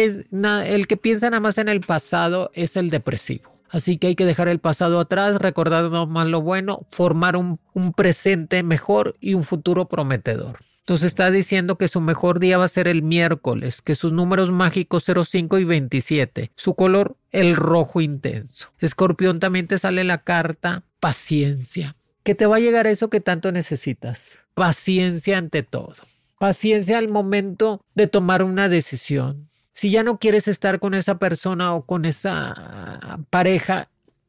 el 0.66 0.87
que 0.87 0.97
piensa 0.99 1.31
nada 1.31 1.40
más 1.40 1.57
en 1.57 1.71
el 1.71 1.81
pasado 1.81 2.51
es 2.53 2.77
el 2.77 2.90
depresivo. 2.90 3.52
Así 3.73 3.97
que 3.97 4.09
hay 4.09 4.15
que 4.15 4.27
dejar 4.27 4.49
el 4.49 4.59
pasado 4.59 5.01
atrás, 5.01 5.37
recordar 5.37 5.89
más 6.07 6.27
lo 6.29 6.43
bueno, 6.43 6.87
formar 6.91 7.37
un, 7.37 7.59
un 7.73 7.95
presente 7.95 8.63
mejor 8.63 9.17
y 9.19 9.33
un 9.33 9.45
futuro 9.45 9.89
prometedor. 9.89 10.59
Entonces 10.81 11.07
está 11.07 11.31
diciendo 11.31 11.79
que 11.79 11.89
su 11.89 12.03
mejor 12.03 12.39
día 12.39 12.59
va 12.59 12.67
a 12.67 12.69
ser 12.69 12.87
el 12.87 13.03
miércoles, 13.03 13.81
que 13.81 13.95
sus 13.95 14.13
números 14.13 14.51
mágicos 14.51 15.05
05 15.07 15.59
y 15.59 15.65
27, 15.65 16.51
su 16.55 16.75
color 16.75 17.17
el 17.31 17.57
rojo 17.57 18.03
intenso. 18.03 18.69
Escorpión 18.79 19.41
también 19.41 19.69
te 19.69 19.79
sale 19.79 20.05
la 20.05 20.19
carta 20.19 20.83
paciencia, 21.01 21.97
que 22.25 22.35
te 22.35 22.47
va 22.47 22.57
a 22.57 22.61
llegar 22.61 22.87
eso 22.87 23.09
que 23.09 23.21
tanto 23.21 23.53
necesitas. 23.53 24.33
Paciencia 24.53 25.39
ante 25.39 25.63
todo. 25.63 25.95
Paciencia 26.39 26.99
al 26.99 27.09
momento 27.09 27.81
de 27.95 28.07
tomar 28.07 28.43
una 28.43 28.69
decisión. 28.69 29.49
Si 29.73 29.91
ya 29.91 30.03
no 30.03 30.19
quieres 30.19 30.49
estar 30.49 30.79
con 30.79 30.95
esa 30.95 31.19
persona 31.19 31.75
o 31.75 31.87
con 31.87 32.05
esa 32.05 33.19
pareja, 33.31 33.89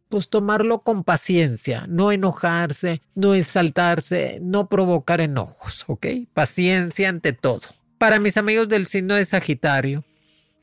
pues 0.10 0.30
tomarlo 0.30 0.82
con 0.82 1.04
paciencia, 1.04 1.86
no 1.90 2.12
enojarse, 2.12 3.02
no 3.16 3.34
exaltarse, 3.34 4.40
no 4.42 4.70
provocar 4.70 5.22
enojos, 5.22 5.86
¿ok? 5.88 6.06
Paciencia 6.34 7.10
ante 7.10 7.34
todo. 7.34 7.62
Para 7.98 8.20
mis 8.20 8.38
amigos 8.38 8.70
del 8.70 8.88
signo 8.88 9.16
de 9.16 9.26
Sagitario, 9.26 10.04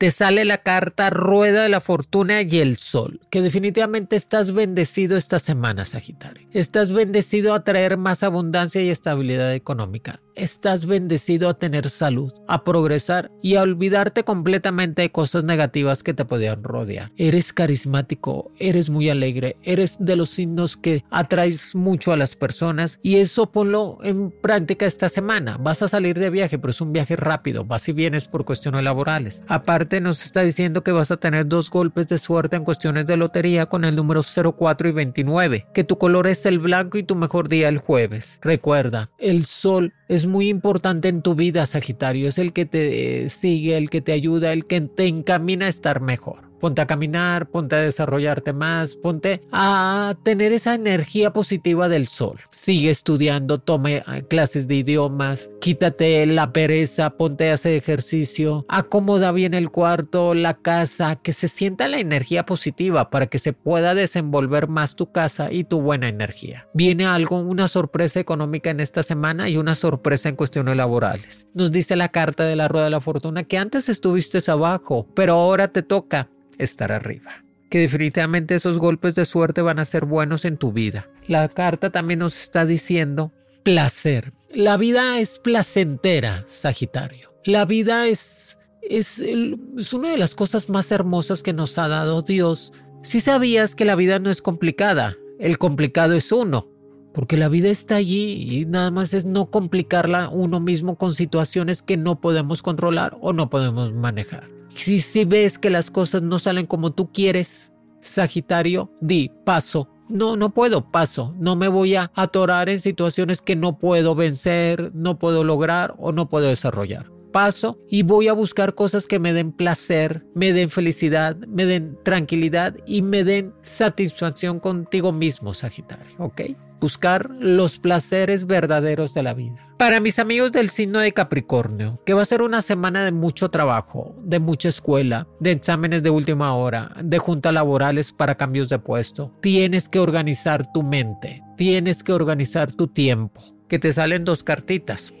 te 0.01 0.09
sale 0.09 0.45
la 0.45 0.63
carta 0.63 1.11
Rueda 1.11 1.61
de 1.61 1.69
la 1.69 1.79
Fortuna 1.79 2.41
y 2.41 2.59
el 2.59 2.77
Sol, 2.77 3.19
que 3.29 3.43
definitivamente 3.43 4.15
estás 4.15 4.51
bendecido 4.51 5.15
esta 5.15 5.37
semana, 5.37 5.85
Sagitario. 5.85 6.47
Estás 6.53 6.91
bendecido 6.91 7.53
a 7.53 7.63
traer 7.63 7.97
más 7.97 8.23
abundancia 8.23 8.81
y 8.81 8.89
estabilidad 8.89 9.53
económica. 9.53 10.19
Estás 10.33 10.87
bendecido 10.87 11.49
a 11.49 11.53
tener 11.53 11.89
salud, 11.91 12.33
a 12.47 12.63
progresar 12.63 13.29
y 13.43 13.57
a 13.57 13.61
olvidarte 13.61 14.23
completamente 14.23 15.03
de 15.03 15.11
cosas 15.11 15.43
negativas 15.43 16.01
que 16.01 16.15
te 16.15 16.25
podían 16.25 16.63
rodear. 16.63 17.11
Eres 17.17 17.53
carismático, 17.53 18.49
eres 18.57 18.89
muy 18.89 19.09
alegre, 19.09 19.57
eres 19.61 19.97
de 19.99 20.15
los 20.15 20.29
signos 20.29 20.77
que 20.77 21.03
atraes 21.11 21.75
mucho 21.75 22.11
a 22.11 22.17
las 22.17 22.35
personas 22.35 22.97
y 23.03 23.17
eso 23.17 23.51
ponlo 23.51 23.99
en 24.01 24.31
práctica 24.31 24.87
esta 24.87 25.09
semana. 25.09 25.57
Vas 25.57 25.83
a 25.83 25.87
salir 25.87 26.17
de 26.17 26.31
viaje, 26.31 26.57
pero 26.57 26.71
es 26.71 26.81
un 26.81 26.93
viaje 26.93 27.17
rápido, 27.17 27.65
vas 27.65 27.87
y 27.87 27.93
vienes 27.93 28.25
por 28.25 28.45
cuestiones 28.45 28.83
laborales. 28.83 29.43
Aparte 29.47 29.90
nos 29.99 30.23
está 30.23 30.41
diciendo 30.41 30.83
que 30.83 30.91
vas 30.91 31.11
a 31.11 31.17
tener 31.17 31.47
dos 31.47 31.69
golpes 31.69 32.07
de 32.07 32.19
suerte 32.19 32.55
en 32.55 32.63
cuestiones 32.63 33.05
de 33.07 33.17
lotería 33.17 33.65
con 33.65 33.83
el 33.83 33.95
número 33.95 34.21
04 34.23 34.87
y 34.87 34.91
29, 34.91 35.67
que 35.73 35.83
tu 35.83 35.97
color 35.97 36.27
es 36.27 36.45
el 36.45 36.59
blanco 36.59 36.97
y 36.97 37.03
tu 37.03 37.15
mejor 37.15 37.49
día 37.49 37.67
el 37.67 37.79
jueves. 37.79 38.39
Recuerda, 38.41 39.09
el 39.17 39.45
sol 39.45 39.93
es 40.07 40.27
muy 40.27 40.49
importante 40.49 41.09
en 41.09 41.21
tu 41.21 41.35
vida, 41.35 41.65
Sagitario. 41.65 42.29
Es 42.29 42.37
el 42.37 42.53
que 42.53 42.65
te 42.65 43.27
sigue, 43.29 43.75
el 43.77 43.89
que 43.89 44.01
te 44.01 44.13
ayuda, 44.13 44.53
el 44.53 44.67
que 44.67 44.81
te 44.81 45.07
encamina 45.07 45.65
a 45.65 45.69
estar 45.69 45.99
mejor. 45.99 46.50
Ponte 46.61 46.79
a 46.79 46.85
caminar, 46.85 47.49
ponte 47.49 47.75
a 47.75 47.79
desarrollarte 47.79 48.53
más, 48.53 48.93
ponte 48.93 49.41
a 49.51 50.15
tener 50.21 50.53
esa 50.53 50.75
energía 50.75 51.33
positiva 51.33 51.89
del 51.89 52.07
sol. 52.07 52.37
Sigue 52.51 52.91
estudiando, 52.91 53.57
tome 53.57 54.03
eh, 54.07 54.23
clases 54.29 54.67
de 54.67 54.75
idiomas, 54.75 55.49
quítate 55.59 56.23
la 56.27 56.53
pereza, 56.53 57.09
ponte 57.17 57.49
a 57.49 57.55
hacer 57.55 57.73
ejercicio, 57.73 58.63
acomoda 58.69 59.31
bien 59.31 59.55
el 59.55 59.71
cuarto, 59.71 60.35
la 60.35 60.53
casa, 60.53 61.15
que 61.15 61.33
se 61.33 61.47
sienta 61.47 61.87
la 61.87 61.97
energía 61.97 62.45
positiva 62.45 63.09
para 63.09 63.25
que 63.25 63.39
se 63.39 63.53
pueda 63.53 63.95
desenvolver 63.95 64.67
más 64.67 64.95
tu 64.95 65.11
casa 65.11 65.51
y 65.51 65.63
tu 65.63 65.81
buena 65.81 66.09
energía. 66.09 66.67
Viene 66.75 67.07
algo, 67.07 67.37
una 67.37 67.67
sorpresa 67.67 68.19
económica 68.19 68.69
en 68.69 68.81
esta 68.81 69.01
semana 69.01 69.49
y 69.49 69.57
una 69.57 69.73
sorpresa 69.73 70.29
en 70.29 70.35
cuestiones 70.35 70.77
laborales. 70.77 71.47
Nos 71.55 71.71
dice 71.71 71.95
la 71.95 72.09
carta 72.09 72.45
de 72.45 72.55
la 72.55 72.67
rueda 72.67 72.85
de 72.85 72.91
la 72.91 73.01
fortuna 73.01 73.45
que 73.45 73.57
antes 73.57 73.89
estuviste 73.89 74.39
abajo, 74.51 75.07
pero 75.15 75.33
ahora 75.33 75.67
te 75.67 75.83
toca 75.83 76.29
estar 76.63 76.91
arriba. 76.91 77.31
Que 77.69 77.79
definitivamente 77.79 78.55
esos 78.55 78.77
golpes 78.77 79.15
de 79.15 79.25
suerte 79.25 79.61
van 79.61 79.79
a 79.79 79.85
ser 79.85 80.05
buenos 80.05 80.45
en 80.45 80.57
tu 80.57 80.73
vida. 80.73 81.09
La 81.27 81.47
carta 81.47 81.89
también 81.89 82.19
nos 82.19 82.39
está 82.41 82.65
diciendo 82.65 83.31
placer. 83.63 84.33
La 84.53 84.77
vida 84.77 85.19
es 85.19 85.39
placentera, 85.39 86.43
Sagitario. 86.47 87.33
La 87.45 87.65
vida 87.65 88.07
es, 88.07 88.59
es, 88.81 89.19
es 89.19 89.93
una 89.93 90.09
de 90.09 90.17
las 90.17 90.35
cosas 90.35 90.69
más 90.69 90.91
hermosas 90.91 91.43
que 91.43 91.53
nos 91.53 91.77
ha 91.77 91.87
dado 91.87 92.21
Dios. 92.21 92.73
Si 93.03 93.19
sabías 93.19 93.75
que 93.75 93.85
la 93.85 93.95
vida 93.95 94.19
no 94.19 94.29
es 94.29 94.41
complicada, 94.41 95.15
el 95.39 95.57
complicado 95.57 96.13
es 96.13 96.31
uno, 96.31 96.67
porque 97.13 97.37
la 97.37 97.49
vida 97.49 97.69
está 97.69 97.95
allí 97.95 98.59
y 98.59 98.65
nada 98.65 98.91
más 98.91 99.13
es 99.13 99.25
no 99.25 99.49
complicarla 99.49 100.29
uno 100.29 100.59
mismo 100.59 100.97
con 100.97 101.15
situaciones 101.15 101.81
que 101.81 101.97
no 101.97 102.21
podemos 102.21 102.61
controlar 102.61 103.17
o 103.21 103.33
no 103.33 103.49
podemos 103.49 103.93
manejar. 103.93 104.60
Si, 104.75 105.01
si 105.01 105.25
ves 105.25 105.57
que 105.57 105.69
las 105.69 105.91
cosas 105.91 106.21
no 106.21 106.39
salen 106.39 106.65
como 106.65 106.91
tú 106.91 107.11
quieres, 107.11 107.71
Sagitario, 108.01 108.91
di 108.99 109.31
paso. 109.45 109.87
No, 110.09 110.35
no 110.35 110.49
puedo, 110.49 110.81
paso. 110.81 111.33
No 111.39 111.55
me 111.55 111.67
voy 111.67 111.95
a 111.95 112.11
atorar 112.15 112.67
en 112.67 112.79
situaciones 112.79 113.41
que 113.41 113.55
no 113.55 113.77
puedo 113.77 114.15
vencer, 114.15 114.91
no 114.93 115.17
puedo 115.17 115.43
lograr 115.43 115.93
o 115.97 116.11
no 116.11 116.27
puedo 116.27 116.47
desarrollar. 116.47 117.09
Paso 117.31 117.79
y 117.89 118.03
voy 118.03 118.27
a 118.27 118.33
buscar 118.33 118.75
cosas 118.75 119.07
que 119.07 119.19
me 119.19 119.33
den 119.33 119.51
placer, 119.51 120.25
me 120.35 120.53
den 120.53 120.69
felicidad, 120.69 121.35
me 121.47 121.65
den 121.65 121.97
tranquilidad 122.03 122.75
y 122.85 123.01
me 123.01 123.23
den 123.23 123.53
satisfacción 123.61 124.59
contigo 124.59 125.11
mismo, 125.11 125.53
Sagitario, 125.53 126.15
¿ok? 126.17 126.41
buscar 126.81 127.29
los 127.39 127.77
placeres 127.77 128.47
verdaderos 128.47 129.13
de 129.13 129.21
la 129.23 129.35
vida. 129.35 129.55
Para 129.77 129.99
mis 129.99 130.17
amigos 130.17 130.51
del 130.51 130.71
signo 130.71 130.99
de 130.99 131.13
Capricornio, 131.13 131.99
que 132.05 132.15
va 132.15 132.23
a 132.23 132.25
ser 132.25 132.41
una 132.41 132.63
semana 132.63 133.05
de 133.05 133.11
mucho 133.11 133.49
trabajo, 133.49 134.15
de 134.23 134.39
mucha 134.39 134.67
escuela, 134.67 135.27
de 135.39 135.51
exámenes 135.51 136.01
de 136.01 136.09
última 136.09 136.55
hora, 136.55 136.91
de 137.01 137.19
juntas 137.19 137.53
laborales 137.53 138.11
para 138.11 138.35
cambios 138.35 138.67
de 138.67 138.79
puesto, 138.79 139.31
tienes 139.41 139.87
que 139.87 139.99
organizar 139.99 140.73
tu 140.73 140.81
mente, 140.81 141.43
tienes 141.55 142.01
que 142.01 142.13
organizar 142.13 142.71
tu 142.71 142.87
tiempo, 142.87 143.39
que 143.69 143.77
te 143.77 143.93
salen 143.93 144.25
dos 144.25 144.43
cartitas. 144.43 145.13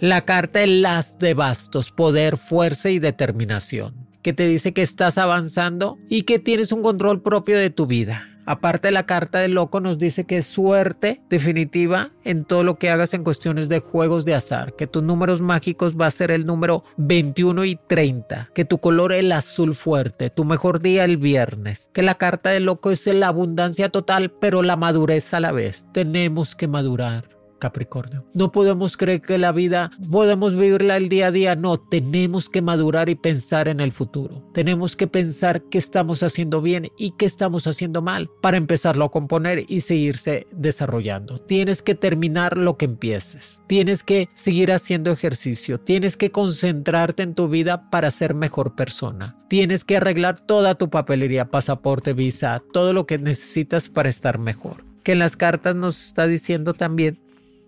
La 0.00 0.24
carta 0.24 0.60
de 0.60 0.66
las 0.66 1.18
de 1.18 1.34
bastos, 1.34 1.90
poder, 1.90 2.36
fuerza 2.36 2.90
y 2.90 2.98
determinación, 2.98 4.06
que 4.22 4.32
te 4.32 4.46
dice 4.46 4.72
que 4.72 4.82
estás 4.82 5.18
avanzando 5.18 5.98
y 6.08 6.22
que 6.22 6.38
tienes 6.38 6.72
un 6.72 6.82
control 6.82 7.22
propio 7.22 7.58
de 7.58 7.70
tu 7.70 7.86
vida 7.86 8.24
Aparte 8.48 8.90
la 8.92 9.04
carta 9.04 9.40
del 9.40 9.52
loco 9.52 9.78
nos 9.78 9.98
dice 9.98 10.24
que 10.24 10.38
es 10.38 10.46
suerte 10.46 11.20
definitiva 11.28 12.12
en 12.24 12.46
todo 12.46 12.64
lo 12.64 12.78
que 12.78 12.88
hagas 12.88 13.12
en 13.12 13.22
cuestiones 13.22 13.68
de 13.68 13.80
juegos 13.80 14.24
de 14.24 14.34
azar, 14.34 14.74
que 14.74 14.86
tus 14.86 15.02
números 15.02 15.42
mágicos 15.42 15.96
va 16.00 16.06
a 16.06 16.10
ser 16.10 16.30
el 16.30 16.46
número 16.46 16.82
21 16.96 17.66
y 17.66 17.76
30, 17.76 18.48
que 18.54 18.64
tu 18.64 18.78
color 18.78 19.12
el 19.12 19.32
azul 19.32 19.74
fuerte, 19.74 20.30
tu 20.30 20.46
mejor 20.46 20.80
día 20.80 21.04
el 21.04 21.18
viernes, 21.18 21.90
que 21.92 22.02
la 22.02 22.14
carta 22.14 22.48
del 22.48 22.64
loco 22.64 22.90
es 22.90 23.06
la 23.08 23.28
abundancia 23.28 23.90
total 23.90 24.30
pero 24.30 24.62
la 24.62 24.76
madurez 24.76 25.34
a 25.34 25.40
la 25.40 25.52
vez. 25.52 25.86
Tenemos 25.92 26.54
que 26.54 26.68
madurar 26.68 27.37
Capricornio. 27.58 28.24
No 28.34 28.52
podemos 28.52 28.96
creer 28.96 29.20
que 29.20 29.38
la 29.38 29.52
vida 29.52 29.90
podemos 30.10 30.54
vivirla 30.54 30.96
el 30.96 31.08
día 31.08 31.28
a 31.28 31.30
día, 31.30 31.56
no, 31.56 31.78
tenemos 31.78 32.48
que 32.48 32.62
madurar 32.62 33.08
y 33.08 33.14
pensar 33.14 33.68
en 33.68 33.80
el 33.80 33.92
futuro. 33.92 34.48
Tenemos 34.52 34.96
que 34.96 35.06
pensar 35.06 35.62
qué 35.62 35.78
estamos 35.78 36.22
haciendo 36.22 36.62
bien 36.62 36.88
y 36.98 37.12
qué 37.12 37.26
estamos 37.26 37.66
haciendo 37.66 38.02
mal 38.02 38.30
para 38.40 38.56
empezarlo 38.56 39.04
a 39.04 39.10
componer 39.10 39.64
y 39.68 39.80
seguirse 39.80 40.46
desarrollando. 40.52 41.38
Tienes 41.40 41.82
que 41.82 41.94
terminar 41.94 42.56
lo 42.56 42.76
que 42.76 42.86
empieces. 42.86 43.62
Tienes 43.66 44.02
que 44.02 44.28
seguir 44.34 44.72
haciendo 44.72 45.10
ejercicio. 45.10 45.78
Tienes 45.78 46.16
que 46.16 46.30
concentrarte 46.30 47.22
en 47.22 47.34
tu 47.34 47.48
vida 47.48 47.90
para 47.90 48.10
ser 48.10 48.34
mejor 48.34 48.74
persona. 48.74 49.36
Tienes 49.48 49.84
que 49.84 49.96
arreglar 49.96 50.40
toda 50.40 50.74
tu 50.74 50.90
papelería, 50.90 51.50
pasaporte, 51.50 52.12
visa, 52.12 52.62
todo 52.72 52.92
lo 52.92 53.06
que 53.06 53.18
necesitas 53.18 53.88
para 53.88 54.08
estar 54.08 54.38
mejor 54.38 54.88
que 55.08 55.12
en 55.12 55.20
las 55.20 55.36
cartas 55.36 55.74
nos 55.74 56.08
está 56.08 56.26
diciendo 56.26 56.74
también 56.74 57.18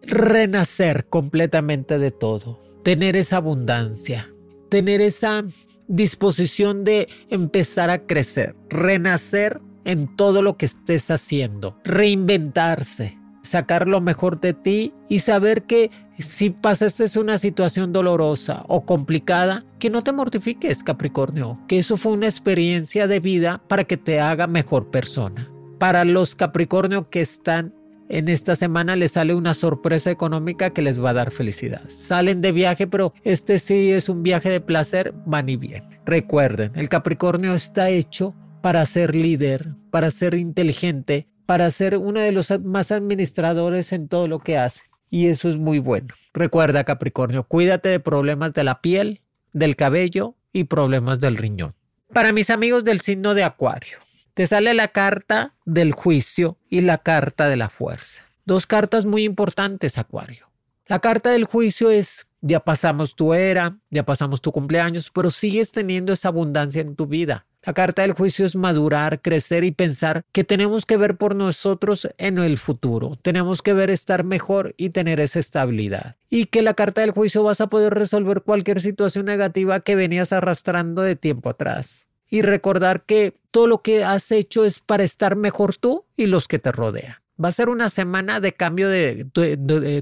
renacer 0.03 1.07
completamente 1.07 1.99
de 1.99 2.11
todo, 2.11 2.61
tener 2.83 3.17
esa 3.17 3.39
abundancia, 3.39 4.33
tener 4.69 5.01
esa 5.01 5.45
disposición 5.89 6.85
de 6.85 7.09
empezar 7.29 7.91
a 7.91 8.07
crecer, 8.07 8.55
renacer 8.69 9.61
en 9.85 10.15
todo 10.17 10.43
lo 10.43 10.57
que 10.57 10.67
estés 10.67 11.11
haciendo, 11.11 11.77
reinventarse, 11.85 13.19
sacar 13.43 13.89
lo 13.89 14.01
mejor 14.01 14.41
de 14.41 14.55
ti 14.55 14.95
y 15.09 15.21
saber 15.21 15.63
que 15.63 15.91
si 16.19 16.51
pasaste 16.51 17.19
una 17.19 17.39
situación 17.39 17.93
dolorosa 17.93 18.65
o 18.69 18.85
complicada, 18.85 19.65
que 19.79 19.91
no 19.91 20.05
te 20.05 20.13
mortifiques, 20.13 20.83
Capricornio, 20.83 21.59
que 21.67 21.79
eso 21.79 21.97
fue 21.97 22.13
una 22.13 22.27
experiencia 22.27 23.07
de 23.07 23.21
vida 23.21 23.63
para 23.67 23.85
que 23.85 23.97
te 23.97 24.21
haga 24.21 24.47
mejor 24.47 24.91
persona. 24.91 25.51
Para 25.79 26.05
los 26.05 26.35
Capricornio 26.35 27.09
que 27.09 27.23
están 27.23 27.75
en 28.11 28.29
esta 28.29 28.57
semana 28.57 28.97
les 28.97 29.13
sale 29.13 29.35
una 29.35 29.55
sorpresa 29.55 30.11
económica 30.11 30.71
que 30.71 30.83
les 30.83 31.03
va 31.03 31.11
a 31.11 31.15
dar 31.15 31.31
felicidad. 31.31 31.83
Salen 31.87 32.41
de 32.41 32.51
viaje, 32.51 32.89
pero 32.89 33.15
este 33.23 33.61
sí 33.61 33.93
es 33.93 34.09
un 34.09 34.25
viaje 34.25 34.51
de 34.51 34.61
placer, 34.61 35.15
van 35.27 35.49
y 35.49 35.57
bien. 35.57 35.85
Recuerden, 36.05 36.73
el 36.75 36.89
Capricornio 36.89 37.55
está 37.55 37.89
hecho 37.89 38.35
para 38.63 38.85
ser 38.85 39.15
líder, 39.15 39.75
para 39.93 40.11
ser 40.11 40.35
inteligente, 40.35 41.29
para 41.47 41.71
ser 41.71 41.97
uno 41.97 42.21
de 42.21 42.33
los 42.33 42.51
más 42.61 42.91
administradores 42.91 43.93
en 43.93 44.09
todo 44.09 44.27
lo 44.27 44.41
que 44.41 44.59
hace. 44.59 44.83
Y 45.09 45.29
eso 45.29 45.49
es 45.49 45.57
muy 45.57 45.79
bueno. 45.79 46.09
Recuerda, 46.35 46.83
Capricornio, 46.83 47.45
cuídate 47.45 47.89
de 47.91 48.01
problemas 48.01 48.53
de 48.53 48.65
la 48.65 48.81
piel, 48.81 49.21
del 49.53 49.77
cabello 49.77 50.35
y 50.53 50.65
problemas 50.65 51.21
del 51.21 51.37
riñón. 51.37 51.75
Para 52.13 52.33
mis 52.33 52.51
amigos 52.51 52.83
del 52.83 53.01
signo 53.01 53.35
de 53.35 53.45
Acuario, 53.45 53.99
te 54.35 54.47
sale 54.47 54.75
la 54.75 54.89
carta 54.89 55.55
del 55.65 55.93
juicio 55.93 56.57
y 56.69 56.81
la 56.81 56.99
carta 56.99 57.49
de 57.49 57.57
la 57.57 57.69
fuerza. 57.69 58.23
Dos 58.45 58.67
cartas 58.67 59.07
muy 59.07 59.25
importantes, 59.25 59.99
Acuario. 59.99 60.51
La 60.87 60.99
carta 60.99 61.31
del 61.31 61.45
juicio 61.45 61.91
es, 61.91 62.27
ya 62.41 62.61
pasamos 62.61 63.15
tu 63.15 63.33
era, 63.33 63.77
ya 63.91 64.05
pasamos 64.05 64.41
tu 64.41 64.51
cumpleaños, 64.51 65.11
pero 65.11 65.31
sigues 65.31 65.71
teniendo 65.71 66.13
esa 66.13 66.29
abundancia 66.29 66.81
en 66.81 66.97
tu 66.97 67.07
vida. 67.07 67.47
La 67.63 67.75
carta 67.75 68.03
del 68.03 68.15
juicio 68.15 68.47
es 68.47 68.57
madurar, 68.57 69.21
crecer 69.21 69.65
y 69.65 69.71
pensar 69.71 70.25
que 70.33 70.45
tenemos 70.45 70.87
que 70.87 70.97
ver 70.97 71.17
por 71.17 71.37
nosotros 71.37 72.09
en 72.17 72.39
el 72.39 72.57
futuro. 72.57 73.19
Tenemos 73.21 73.61
que 73.61 73.75
ver 73.75 73.91
estar 73.91 74.25
mejor 74.25 74.75
y 74.79 74.91
tener 74.91 75.21
esa 75.21 75.39
estabilidad. 75.39 76.17
Y 76.31 76.47
que 76.47 76.63
la 76.63 76.75
carta 76.75 77.03
del 77.03 77.11
juicio 77.11 77.43
vas 77.43 77.61
a 77.61 77.69
poder 77.69 77.93
resolver 77.93 78.43
cualquier 78.43 78.81
situación 78.81 79.27
negativa 79.27 79.81
que 79.81 79.95
venías 79.95 80.33
arrastrando 80.33 81.03
de 81.03 81.17
tiempo 81.17 81.51
atrás 81.51 82.07
y 82.31 82.43
recordar 82.43 83.05
que 83.05 83.35
todo 83.51 83.67
lo 83.67 83.83
que 83.83 84.05
has 84.05 84.31
hecho 84.33 84.65
es 84.65 84.79
para 84.79 85.05
estar 85.05 85.37
mejor 85.37 85.77
tú 85.77 86.05
y 86.17 86.27
los 86.27 86.49
que 86.49 86.59
te 86.59 86.73
rodean. 86.73 87.17
Va 87.43 87.49
a 87.49 87.53
ser 87.53 87.71
una 87.71 87.89
semana 87.89 88.39
de 88.39 88.53
cambio 88.53 88.91
de, 88.91 89.25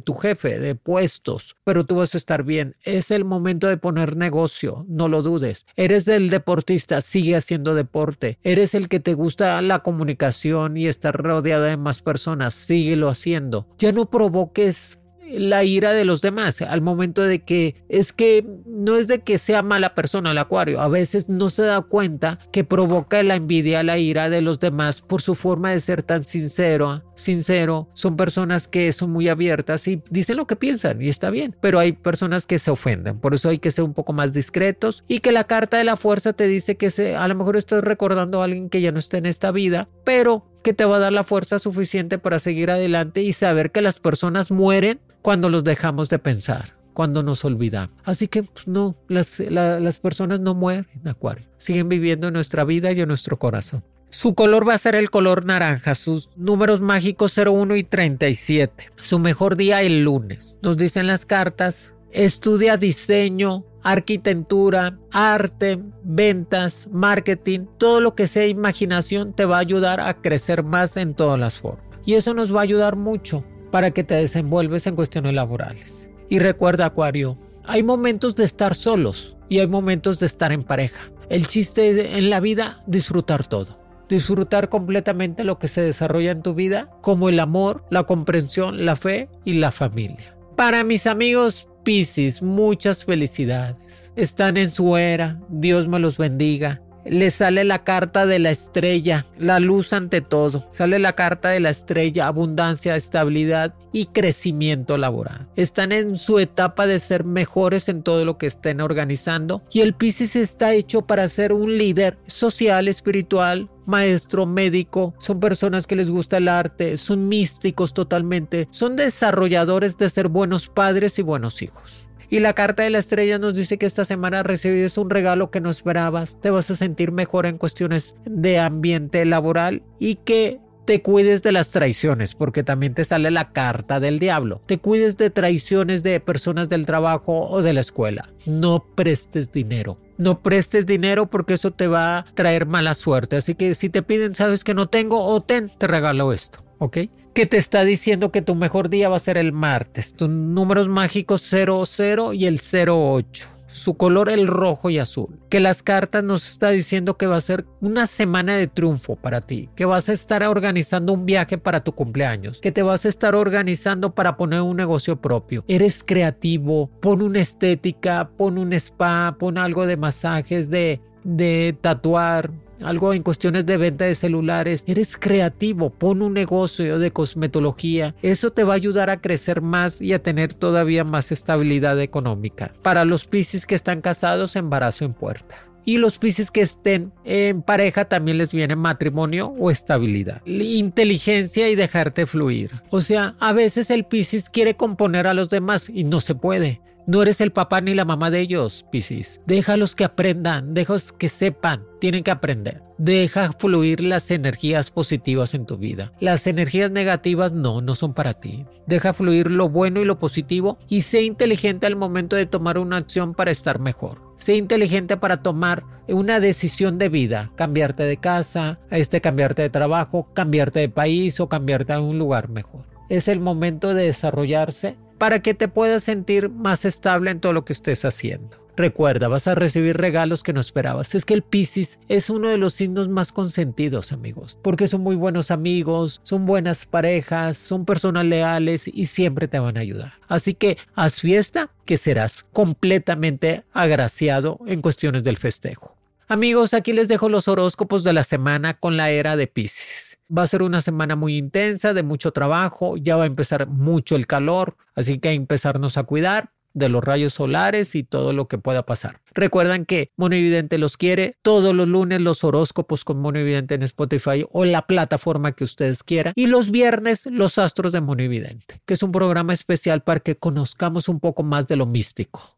tu 0.04 0.14
jefe, 0.14 0.58
de 0.58 0.74
puestos, 0.74 1.54
pero 1.62 1.86
tú 1.86 1.94
vas 1.96 2.14
a 2.14 2.18
estar 2.18 2.42
bien. 2.42 2.74
Es 2.82 3.12
el 3.12 3.24
momento 3.24 3.68
de 3.68 3.76
poner 3.76 4.16
negocio, 4.16 4.84
no 4.88 5.06
lo 5.06 5.22
dudes. 5.22 5.64
Eres 5.76 6.08
el 6.08 6.30
deportista, 6.30 7.00
sigue 7.00 7.36
haciendo 7.36 7.76
deporte. 7.76 8.38
Eres 8.42 8.74
el 8.74 8.88
que 8.88 8.98
te 8.98 9.14
gusta 9.14 9.62
la 9.62 9.84
comunicación 9.84 10.76
y 10.76 10.88
estar 10.88 11.16
rodeada 11.16 11.66
de 11.66 11.76
más 11.76 12.02
personas, 12.02 12.54
síguelo 12.54 13.08
haciendo. 13.08 13.68
Ya 13.78 13.92
no 13.92 14.10
provoques 14.10 14.98
la 15.30 15.64
ira 15.64 15.92
de 15.92 16.04
los 16.04 16.20
demás 16.20 16.62
al 16.62 16.80
momento 16.80 17.22
de 17.22 17.40
que 17.40 17.74
es 17.88 18.12
que 18.12 18.44
no 18.66 18.96
es 18.96 19.08
de 19.08 19.20
que 19.20 19.38
sea 19.38 19.62
mala 19.62 19.94
persona 19.94 20.30
el 20.30 20.38
acuario, 20.38 20.80
a 20.80 20.88
veces 20.88 21.28
no 21.28 21.50
se 21.50 21.62
da 21.62 21.80
cuenta 21.82 22.38
que 22.52 22.64
provoca 22.64 23.22
la 23.22 23.36
envidia, 23.36 23.82
la 23.82 23.98
ira 23.98 24.30
de 24.30 24.42
los 24.42 24.60
demás 24.60 25.00
por 25.00 25.20
su 25.22 25.34
forma 25.34 25.70
de 25.70 25.80
ser 25.80 26.02
tan 26.02 26.24
sincero, 26.24 27.02
sincero, 27.18 27.88
son 27.94 28.16
personas 28.16 28.68
que 28.68 28.92
son 28.92 29.10
muy 29.10 29.28
abiertas 29.28 29.86
y 29.88 30.02
dicen 30.10 30.36
lo 30.36 30.46
que 30.46 30.56
piensan 30.56 31.02
y 31.02 31.08
está 31.08 31.30
bien, 31.30 31.54
pero 31.60 31.78
hay 31.78 31.92
personas 31.92 32.46
que 32.46 32.58
se 32.58 32.70
ofenden, 32.70 33.18
por 33.18 33.34
eso 33.34 33.48
hay 33.48 33.58
que 33.58 33.70
ser 33.70 33.84
un 33.84 33.94
poco 33.94 34.12
más 34.12 34.32
discretos 34.32 35.04
y 35.08 35.20
que 35.20 35.32
la 35.32 35.44
carta 35.44 35.76
de 35.76 35.84
la 35.84 35.96
fuerza 35.96 36.32
te 36.32 36.46
dice 36.46 36.76
que 36.76 36.88
a 37.16 37.28
lo 37.28 37.34
mejor 37.34 37.56
estás 37.56 37.82
recordando 37.84 38.40
a 38.40 38.44
alguien 38.44 38.70
que 38.70 38.80
ya 38.80 38.92
no 38.92 38.98
está 38.98 39.18
en 39.18 39.26
esta 39.26 39.50
vida, 39.50 39.88
pero 40.04 40.46
que 40.62 40.72
te 40.72 40.84
va 40.84 40.96
a 40.96 41.00
dar 41.00 41.12
la 41.12 41.24
fuerza 41.24 41.58
suficiente 41.58 42.18
para 42.18 42.38
seguir 42.38 42.70
adelante 42.70 43.22
y 43.22 43.32
saber 43.32 43.70
que 43.70 43.82
las 43.82 44.00
personas 44.00 44.50
mueren 44.50 45.00
cuando 45.22 45.48
los 45.48 45.64
dejamos 45.64 46.08
de 46.08 46.18
pensar, 46.18 46.76
cuando 46.94 47.22
nos 47.22 47.44
olvidamos. 47.44 47.96
Así 48.04 48.28
que 48.28 48.42
pues, 48.42 48.66
no, 48.66 48.96
las, 49.08 49.40
la, 49.40 49.80
las 49.80 49.98
personas 49.98 50.40
no 50.40 50.54
mueren, 50.54 50.86
Acuario. 51.04 51.46
Siguen 51.58 51.88
viviendo 51.88 52.28
en 52.28 52.34
nuestra 52.34 52.64
vida 52.64 52.92
y 52.92 53.00
en 53.00 53.08
nuestro 53.08 53.38
corazón. 53.38 53.82
Su 54.10 54.34
color 54.34 54.66
va 54.66 54.74
a 54.74 54.78
ser 54.78 54.94
el 54.94 55.10
color 55.10 55.44
naranja, 55.44 55.94
sus 55.94 56.30
números 56.34 56.80
mágicos 56.80 57.36
01 57.36 57.76
y 57.76 57.84
37. 57.84 58.90
Su 58.96 59.18
mejor 59.18 59.56
día 59.56 59.82
el 59.82 60.02
lunes. 60.02 60.58
Nos 60.62 60.78
dicen 60.78 61.06
las 61.06 61.26
cartas, 61.26 61.94
estudia 62.10 62.78
diseño, 62.78 63.66
arquitectura, 63.82 64.98
arte, 65.12 65.78
ventas, 66.02 66.88
marketing, 66.90 67.66
todo 67.76 68.00
lo 68.00 68.14
que 68.14 68.26
sea 68.26 68.46
imaginación 68.46 69.34
te 69.34 69.44
va 69.44 69.56
a 69.56 69.60
ayudar 69.60 70.00
a 70.00 70.14
crecer 70.14 70.62
más 70.62 70.96
en 70.96 71.14
todas 71.14 71.38
las 71.38 71.58
formas. 71.58 71.84
Y 72.06 72.14
eso 72.14 72.32
nos 72.32 72.54
va 72.54 72.60
a 72.60 72.64
ayudar 72.64 72.96
mucho 72.96 73.44
para 73.70 73.90
que 73.90 74.04
te 74.04 74.14
desenvuelves 74.14 74.86
en 74.86 74.96
cuestiones 74.96 75.34
laborales. 75.34 76.08
Y 76.30 76.38
recuerda, 76.38 76.86
Acuario, 76.86 77.38
hay 77.64 77.82
momentos 77.82 78.34
de 78.36 78.44
estar 78.44 78.74
solos 78.74 79.36
y 79.50 79.58
hay 79.58 79.66
momentos 79.66 80.18
de 80.18 80.26
estar 80.26 80.50
en 80.50 80.64
pareja. 80.64 81.12
El 81.28 81.46
chiste 81.46 81.90
es 81.90 82.16
en 82.16 82.30
la 82.30 82.40
vida 82.40 82.82
disfrutar 82.86 83.46
todo. 83.46 83.87
Disfrutar 84.08 84.68
completamente 84.68 85.44
lo 85.44 85.58
que 85.58 85.68
se 85.68 85.82
desarrolla 85.82 86.30
en 86.30 86.42
tu 86.42 86.54
vida, 86.54 86.90
como 87.02 87.28
el 87.28 87.40
amor, 87.40 87.84
la 87.90 88.04
comprensión, 88.04 88.84
la 88.84 88.96
fe 88.96 89.28
y 89.44 89.54
la 89.54 89.70
familia. 89.70 90.36
Para 90.56 90.84
mis 90.84 91.06
amigos 91.06 91.68
Piscis, 91.84 92.42
muchas 92.42 93.04
felicidades. 93.04 94.12
Están 94.16 94.56
en 94.56 94.68
su 94.68 94.96
era. 94.96 95.40
Dios 95.48 95.88
me 95.88 95.98
los 95.98 96.18
bendiga 96.18 96.82
le 97.10 97.30
sale 97.30 97.64
la 97.64 97.84
carta 97.84 98.26
de 98.26 98.38
la 98.38 98.50
estrella, 98.50 99.26
la 99.38 99.60
luz 99.60 99.92
ante 99.92 100.20
todo. 100.20 100.66
Sale 100.70 100.98
la 100.98 101.14
carta 101.14 101.50
de 101.50 101.60
la 101.60 101.70
estrella, 101.70 102.26
abundancia, 102.26 102.96
estabilidad 102.96 103.74
y 103.92 104.06
crecimiento 104.06 104.98
laboral. 104.98 105.48
Están 105.56 105.92
en 105.92 106.16
su 106.16 106.38
etapa 106.38 106.86
de 106.86 106.98
ser 106.98 107.24
mejores 107.24 107.88
en 107.88 108.02
todo 108.02 108.24
lo 108.24 108.38
que 108.38 108.46
estén 108.46 108.80
organizando 108.80 109.62
y 109.70 109.80
el 109.80 109.94
Pisces 109.94 110.36
está 110.36 110.74
hecho 110.74 111.02
para 111.02 111.26
ser 111.28 111.52
un 111.52 111.78
líder 111.78 112.18
social, 112.26 112.88
espiritual, 112.88 113.70
maestro, 113.86 114.44
médico, 114.44 115.14
son 115.18 115.40
personas 115.40 115.86
que 115.86 115.96
les 115.96 116.10
gusta 116.10 116.36
el 116.36 116.48
arte, 116.48 116.98
son 116.98 117.26
místicos 117.28 117.94
totalmente, 117.94 118.68
son 118.70 118.96
desarrolladores 118.96 119.96
de 119.96 120.10
ser 120.10 120.28
buenos 120.28 120.68
padres 120.68 121.18
y 121.18 121.22
buenos 121.22 121.62
hijos. 121.62 122.07
Y 122.30 122.40
la 122.40 122.52
carta 122.52 122.82
de 122.82 122.90
la 122.90 122.98
estrella 122.98 123.38
nos 123.38 123.54
dice 123.54 123.78
que 123.78 123.86
esta 123.86 124.04
semana 124.04 124.42
recibes 124.42 124.98
un 124.98 125.08
regalo 125.08 125.50
que 125.50 125.60
no 125.60 125.70
esperabas, 125.70 126.40
te 126.40 126.50
vas 126.50 126.70
a 126.70 126.76
sentir 126.76 127.10
mejor 127.10 127.46
en 127.46 127.58
cuestiones 127.58 128.16
de 128.26 128.58
ambiente 128.58 129.24
laboral 129.24 129.82
y 129.98 130.16
que 130.16 130.60
te 130.84 131.02
cuides 131.02 131.42
de 131.42 131.52
las 131.52 131.70
traiciones, 131.70 132.34
porque 132.34 132.62
también 132.62 132.94
te 132.94 133.04
sale 133.04 133.30
la 133.30 133.52
carta 133.52 134.00
del 134.00 134.18
diablo. 134.18 134.62
Te 134.64 134.78
cuides 134.78 135.18
de 135.18 135.28
traiciones 135.28 136.02
de 136.02 136.18
personas 136.18 136.68
del 136.70 136.86
trabajo 136.86 137.42
o 137.42 137.60
de 137.60 137.74
la 137.74 137.80
escuela. 137.80 138.30
No 138.46 138.86
prestes 138.94 139.52
dinero. 139.52 139.98
No 140.16 140.40
prestes 140.40 140.86
dinero 140.86 141.26
porque 141.26 141.54
eso 141.54 141.72
te 141.72 141.88
va 141.88 142.18
a 142.18 142.24
traer 142.34 142.64
mala 142.64 142.94
suerte. 142.94 143.36
Así 143.36 143.54
que 143.54 143.74
si 143.74 143.90
te 143.90 144.02
piden, 144.02 144.34
sabes 144.34 144.64
que 144.64 144.72
no 144.72 144.86
tengo 144.86 145.22
o 145.22 145.42
ten, 145.42 145.70
te 145.76 145.86
regalo 145.86 146.32
esto. 146.32 146.64
¿ok? 146.78 146.98
Que 147.38 147.46
te 147.46 147.56
está 147.56 147.84
diciendo 147.84 148.32
que 148.32 148.42
tu 148.42 148.56
mejor 148.56 148.88
día 148.88 149.08
va 149.08 149.14
a 149.14 149.20
ser 149.20 149.36
el 149.38 149.52
martes. 149.52 150.12
Tus 150.12 150.28
números 150.28 150.88
mágicos 150.88 151.40
00 151.42 152.32
y 152.32 152.46
el 152.46 152.58
08. 152.58 153.46
Su 153.68 153.96
color 153.96 154.28
el 154.28 154.48
rojo 154.48 154.90
y 154.90 154.98
azul. 154.98 155.38
Que 155.48 155.60
las 155.60 155.84
cartas 155.84 156.24
nos 156.24 156.50
está 156.50 156.70
diciendo 156.70 157.16
que 157.16 157.28
va 157.28 157.36
a 157.36 157.40
ser 157.40 157.64
una 157.80 158.06
semana 158.06 158.56
de 158.56 158.66
triunfo 158.66 159.14
para 159.14 159.40
ti. 159.40 159.70
Que 159.76 159.84
vas 159.84 160.08
a 160.08 160.14
estar 160.14 160.42
organizando 160.42 161.12
un 161.12 161.26
viaje 161.26 161.58
para 161.58 161.84
tu 161.84 161.92
cumpleaños. 161.92 162.60
Que 162.60 162.72
te 162.72 162.82
vas 162.82 163.04
a 163.04 163.08
estar 163.08 163.36
organizando 163.36 164.16
para 164.16 164.36
poner 164.36 164.62
un 164.62 164.76
negocio 164.76 165.20
propio. 165.20 165.64
Eres 165.68 166.02
creativo. 166.02 166.90
Pon 167.00 167.22
una 167.22 167.38
estética. 167.38 168.30
Pon 168.36 168.58
un 168.58 168.72
spa. 168.72 169.36
Pon 169.38 169.58
algo 169.58 169.86
de 169.86 169.96
masajes. 169.96 170.70
De, 170.70 171.00
de 171.36 171.76
tatuar 171.80 172.50
algo 172.82 173.12
en 173.12 173.22
cuestiones 173.22 173.66
de 173.66 173.76
venta 173.76 174.04
de 174.04 174.14
celulares, 174.14 174.84
eres 174.86 175.16
creativo, 175.16 175.90
pon 175.90 176.22
un 176.22 176.34
negocio 176.34 176.98
de 176.98 177.10
cosmetología, 177.10 178.14
eso 178.22 178.52
te 178.52 178.64
va 178.64 178.74
a 178.74 178.76
ayudar 178.76 179.10
a 179.10 179.20
crecer 179.20 179.60
más 179.60 180.00
y 180.00 180.12
a 180.12 180.22
tener 180.22 180.54
todavía 180.54 181.04
más 181.04 181.32
estabilidad 181.32 182.00
económica. 182.00 182.72
Para 182.82 183.04
los 183.04 183.24
piscis 183.24 183.66
que 183.66 183.74
están 183.74 184.00
casados, 184.00 184.56
embarazo 184.56 185.04
en 185.04 185.12
puerta. 185.12 185.56
Y 185.84 185.96
los 185.96 186.18
piscis 186.18 186.50
que 186.50 186.60
estén 186.60 187.12
en 187.24 187.62
pareja 187.62 188.04
también 188.04 188.36
les 188.36 188.52
viene 188.52 188.76
matrimonio 188.76 189.54
o 189.58 189.70
estabilidad. 189.70 190.42
Inteligencia 190.44 191.70
y 191.70 191.76
dejarte 191.76 192.26
fluir. 192.26 192.70
O 192.90 193.00
sea, 193.00 193.34
a 193.40 193.54
veces 193.54 193.90
el 193.90 194.04
piscis 194.04 194.50
quiere 194.50 194.74
componer 194.74 195.26
a 195.26 195.32
los 195.32 195.48
demás 195.48 195.88
y 195.88 196.04
no 196.04 196.20
se 196.20 196.34
puede. 196.34 196.82
No 197.08 197.22
eres 197.22 197.40
el 197.40 197.52
papá 197.52 197.80
ni 197.80 197.94
la 197.94 198.04
mamá 198.04 198.30
de 198.30 198.38
ellos, 198.40 198.84
Piscis. 198.92 199.40
Déjalos 199.46 199.94
que 199.94 200.04
aprendan, 200.04 200.74
déjalos 200.74 201.10
que 201.10 201.30
sepan, 201.30 201.86
tienen 202.00 202.22
que 202.22 202.30
aprender. 202.30 202.82
Deja 202.98 203.50
fluir 203.54 204.02
las 204.02 204.30
energías 204.30 204.90
positivas 204.90 205.54
en 205.54 205.64
tu 205.64 205.78
vida. 205.78 206.12
Las 206.20 206.46
energías 206.46 206.90
negativas 206.90 207.52
no, 207.52 207.80
no 207.80 207.94
son 207.94 208.12
para 208.12 208.34
ti. 208.34 208.66
Deja 208.86 209.14
fluir 209.14 209.50
lo 209.50 209.70
bueno 209.70 210.02
y 210.02 210.04
lo 210.04 210.18
positivo 210.18 210.76
y 210.86 211.00
sé 211.00 211.22
inteligente 211.22 211.86
al 211.86 211.96
momento 211.96 212.36
de 212.36 212.44
tomar 212.44 212.76
una 212.76 212.98
acción 212.98 213.32
para 213.32 213.52
estar 213.52 213.78
mejor. 213.78 214.18
Sé 214.36 214.56
inteligente 214.56 215.16
para 215.16 215.38
tomar 215.38 215.84
una 216.08 216.40
decisión 216.40 216.98
de 216.98 217.08
vida, 217.08 217.52
cambiarte 217.54 218.02
de 218.02 218.18
casa, 218.18 218.80
este 218.90 219.22
cambiarte 219.22 219.62
de 219.62 219.70
trabajo, 219.70 220.28
cambiarte 220.34 220.80
de 220.80 220.90
país 220.90 221.40
o 221.40 221.48
cambiarte 221.48 221.94
a 221.94 222.02
un 222.02 222.18
lugar 222.18 222.50
mejor. 222.50 222.84
Es 223.08 223.28
el 223.28 223.40
momento 223.40 223.94
de 223.94 224.04
desarrollarse 224.04 224.98
para 225.18 225.40
que 225.40 225.54
te 225.54 225.68
puedas 225.68 226.04
sentir 226.04 226.48
más 226.48 226.84
estable 226.84 227.30
en 227.30 227.40
todo 227.40 227.52
lo 227.52 227.64
que 227.64 227.72
estés 227.72 228.04
haciendo. 228.04 228.68
Recuerda, 228.78 229.26
vas 229.26 229.48
a 229.48 229.56
recibir 229.56 229.96
regalos 229.96 230.44
que 230.44 230.52
no 230.52 230.60
esperabas. 230.60 231.16
Es 231.16 231.24
que 231.24 231.34
el 231.34 231.42
Piscis 231.42 231.98
es 232.06 232.30
uno 232.30 232.46
de 232.46 232.58
los 232.58 232.74
signos 232.74 233.08
más 233.08 233.32
consentidos, 233.32 234.12
amigos, 234.12 234.56
porque 234.62 234.86
son 234.86 235.00
muy 235.00 235.16
buenos 235.16 235.50
amigos, 235.50 236.20
son 236.22 236.46
buenas 236.46 236.86
parejas, 236.86 237.58
son 237.58 237.84
personas 237.84 238.24
leales 238.24 238.86
y 238.86 239.06
siempre 239.06 239.48
te 239.48 239.58
van 239.58 239.78
a 239.78 239.80
ayudar. 239.80 240.12
Así 240.28 240.54
que 240.54 240.78
haz 240.94 241.18
fiesta 241.18 241.72
que 241.86 241.96
serás 241.96 242.46
completamente 242.52 243.64
agraciado 243.72 244.60
en 244.68 244.80
cuestiones 244.80 245.24
del 245.24 245.38
festejo. 245.38 245.97
Amigos, 246.30 246.74
aquí 246.74 246.92
les 246.92 247.08
dejo 247.08 247.30
los 247.30 247.48
horóscopos 247.48 248.04
de 248.04 248.12
la 248.12 248.22
semana 248.22 248.78
con 248.78 248.98
la 248.98 249.10
era 249.10 249.34
de 249.34 249.46
Pisces. 249.46 250.18
Va 250.30 250.42
a 250.42 250.46
ser 250.46 250.62
una 250.62 250.82
semana 250.82 251.16
muy 251.16 251.38
intensa, 251.38 251.94
de 251.94 252.02
mucho 252.02 252.32
trabajo, 252.32 252.98
ya 252.98 253.16
va 253.16 253.22
a 253.22 253.26
empezar 253.26 253.66
mucho 253.66 254.14
el 254.14 254.26
calor, 254.26 254.76
así 254.94 255.14
que 255.14 255.20
que 255.20 255.32
empezarnos 255.32 255.96
a 255.96 256.02
cuidar 256.02 256.50
de 256.74 256.90
los 256.90 257.02
rayos 257.02 257.32
solares 257.32 257.94
y 257.94 258.04
todo 258.04 258.34
lo 258.34 258.46
que 258.46 258.58
pueda 258.58 258.84
pasar. 258.84 259.22
Recuerdan 259.32 259.86
que 259.86 260.10
Mono 260.18 260.34
Evidente 260.34 260.76
los 260.76 260.98
quiere 260.98 261.38
todos 261.40 261.74
los 261.74 261.88
lunes 261.88 262.20
los 262.20 262.44
horóscopos 262.44 263.04
con 263.04 263.20
Mono 263.20 263.38
Evidente 263.38 263.76
en 263.76 263.82
Spotify 263.84 264.44
o 264.52 264.66
la 264.66 264.86
plataforma 264.86 265.52
que 265.52 265.64
ustedes 265.64 266.02
quieran 266.02 266.34
y 266.36 266.46
los 266.46 266.70
viernes 266.70 267.24
los 267.24 267.56
astros 267.56 267.90
de 267.92 268.02
Mono 268.02 268.22
Evidente, 268.22 268.82
que 268.84 268.92
es 268.92 269.02
un 269.02 269.12
programa 269.12 269.54
especial 269.54 270.02
para 270.02 270.20
que 270.20 270.36
conozcamos 270.36 271.08
un 271.08 271.20
poco 271.20 271.42
más 271.42 271.66
de 271.66 271.76
lo 271.76 271.86
místico 271.86 272.57